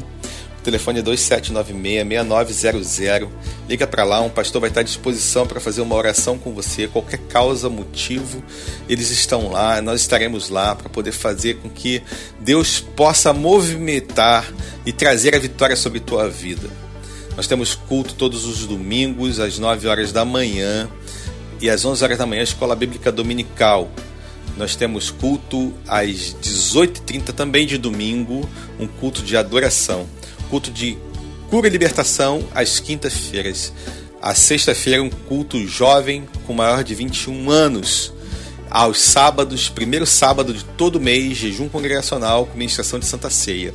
O 0.59 0.63
telefone 0.63 0.99
é 0.99 1.03
2796-6900. 1.03 3.29
Liga 3.67 3.85
para 3.87 4.03
lá, 4.03 4.21
um 4.21 4.29
pastor 4.29 4.61
vai 4.61 4.69
estar 4.69 4.81
à 4.81 4.83
disposição 4.83 5.47
para 5.47 5.59
fazer 5.59 5.81
uma 5.81 5.95
oração 5.95 6.37
com 6.37 6.53
você. 6.53 6.87
Qualquer 6.87 7.17
causa, 7.29 7.67
motivo, 7.69 8.43
eles 8.87 9.09
estão 9.09 9.49
lá. 9.49 9.81
Nós 9.81 10.01
estaremos 10.01 10.49
lá 10.49 10.75
para 10.75 10.87
poder 10.87 11.13
fazer 11.13 11.55
com 11.55 11.69
que 11.69 12.03
Deus 12.39 12.79
possa 12.79 13.33
movimentar 13.33 14.53
e 14.85 14.93
trazer 14.93 15.35
a 15.35 15.39
vitória 15.39 15.75
sobre 15.75 15.99
tua 15.99 16.29
vida. 16.29 16.69
Nós 17.35 17.47
temos 17.47 17.75
culto 17.75 18.13
todos 18.13 18.45
os 18.45 18.65
domingos, 18.65 19.39
às 19.39 19.57
9 19.57 19.87
horas 19.87 20.11
da 20.11 20.25
manhã 20.25 20.89
e 21.61 21.69
às 21.69 21.85
11 21.85 22.03
horas 22.03 22.17
da 22.17 22.25
manhã, 22.25 22.43
Escola 22.43 22.75
Bíblica 22.75 23.11
Dominical. 23.11 23.89
Nós 24.57 24.75
temos 24.75 25.09
culto 25.09 25.73
às 25.87 26.35
18h30 26.41 27.33
também 27.33 27.65
de 27.65 27.77
domingo, 27.77 28.47
um 28.79 28.87
culto 28.87 29.21
de 29.21 29.37
adoração. 29.37 30.07
Culto 30.49 30.69
de 30.69 30.97
cura 31.49 31.67
e 31.67 31.69
libertação 31.69 32.43
às 32.53 32.79
quintas-feiras. 32.79 33.71
A 34.21 34.35
sexta-feira, 34.35 35.01
um 35.01 35.09
culto 35.09 35.65
jovem 35.67 36.27
com 36.45 36.53
maior 36.53 36.83
de 36.83 36.93
21 36.93 37.49
anos. 37.49 38.13
Aos 38.69 38.99
sábados, 38.99 39.67
primeiro 39.69 40.05
sábado 40.05 40.53
de 40.53 40.63
todo 40.63 40.99
mês, 40.99 41.37
jejum 41.37 41.67
congregacional 41.69 42.45
com 42.45 42.57
ministração 42.57 42.99
de 42.99 43.05
Santa 43.05 43.29
Ceia. 43.29 43.73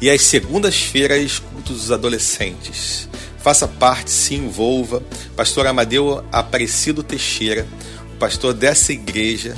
E 0.00 0.10
às 0.10 0.22
segundas-feiras, 0.22 1.42
dos 1.72 1.90
adolescentes. 1.90 3.08
Faça 3.38 3.68
parte, 3.68 4.10
se 4.10 4.34
envolva. 4.34 5.02
Pastor 5.36 5.66
Amadeu 5.66 6.24
Aparecido 6.32 7.02
Teixeira, 7.02 7.66
o 8.14 8.16
pastor 8.16 8.54
dessa 8.54 8.92
igreja, 8.92 9.56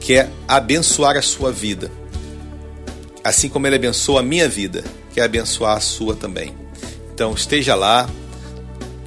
quer 0.00 0.30
abençoar 0.46 1.16
a 1.16 1.22
sua 1.22 1.52
vida. 1.52 1.90
Assim 3.22 3.48
como 3.48 3.66
ele 3.66 3.76
abençoa 3.76 4.20
a 4.20 4.22
minha 4.22 4.48
vida, 4.48 4.84
quer 5.12 5.22
abençoar 5.22 5.76
a 5.76 5.80
sua 5.80 6.14
também. 6.14 6.54
Então 7.12 7.34
esteja 7.34 7.74
lá, 7.74 8.08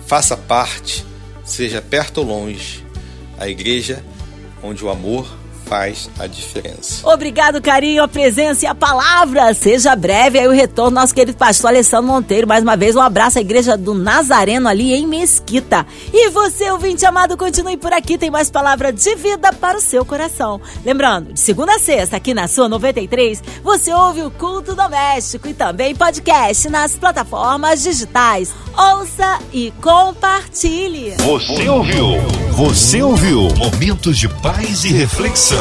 faça 0.05 0.35
parte, 0.35 1.05
seja 1.43 1.81
perto 1.81 2.19
ou 2.19 2.25
longe. 2.25 2.85
A 3.37 3.47
igreja 3.49 4.03
onde 4.61 4.85
o 4.85 4.89
amor 4.89 5.40
faz 5.71 6.09
a 6.19 6.27
diferença. 6.27 7.07
Obrigado, 7.07 7.61
carinho, 7.61 8.03
a 8.03 8.07
presença 8.07 8.65
e 8.65 8.67
a 8.67 8.75
palavra. 8.75 9.53
Seja 9.53 9.95
breve 9.95 10.37
aí 10.37 10.45
o 10.45 10.51
retorno 10.51 10.99
nosso 10.99 11.15
querido 11.15 11.37
pastor 11.37 11.69
Alessandro 11.69 12.11
Monteiro. 12.11 12.45
Mais 12.45 12.61
uma 12.61 12.75
vez, 12.75 12.93
um 12.93 12.99
abraço 12.99 13.37
à 13.37 13.41
igreja 13.41 13.77
do 13.77 13.93
Nazareno 13.93 14.67
ali 14.67 14.93
em 14.93 15.07
Mesquita. 15.07 15.87
E 16.11 16.29
você, 16.29 16.69
ouvinte 16.69 17.05
amado, 17.05 17.37
continue 17.37 17.77
por 17.77 17.93
aqui. 17.93 18.17
Tem 18.17 18.29
mais 18.29 18.51
palavra 18.51 18.91
de 18.91 19.15
vida 19.15 19.53
para 19.53 19.77
o 19.77 19.81
seu 19.81 20.03
coração. 20.03 20.59
Lembrando, 20.83 21.31
de 21.31 21.39
segunda 21.39 21.73
a 21.73 21.79
sexta, 21.79 22.17
aqui 22.17 22.33
na 22.33 22.49
sua 22.49 22.67
93, 22.67 23.41
você 23.63 23.93
ouve 23.93 24.23
o 24.23 24.31
culto 24.31 24.75
doméstico 24.75 25.47
e 25.47 25.53
também 25.53 25.95
podcast 25.95 26.67
nas 26.67 26.95
plataformas 26.95 27.81
digitais. 27.81 28.53
Ouça 28.77 29.39
e 29.53 29.71
compartilhe. 29.81 31.15
Você 31.19 31.69
ouviu? 31.69 32.05
Você 32.51 33.01
ouviu? 33.01 33.47
Momentos 33.55 34.17
de 34.17 34.27
paz 34.27 34.83
e 34.83 34.89
reflexão. 34.89 35.60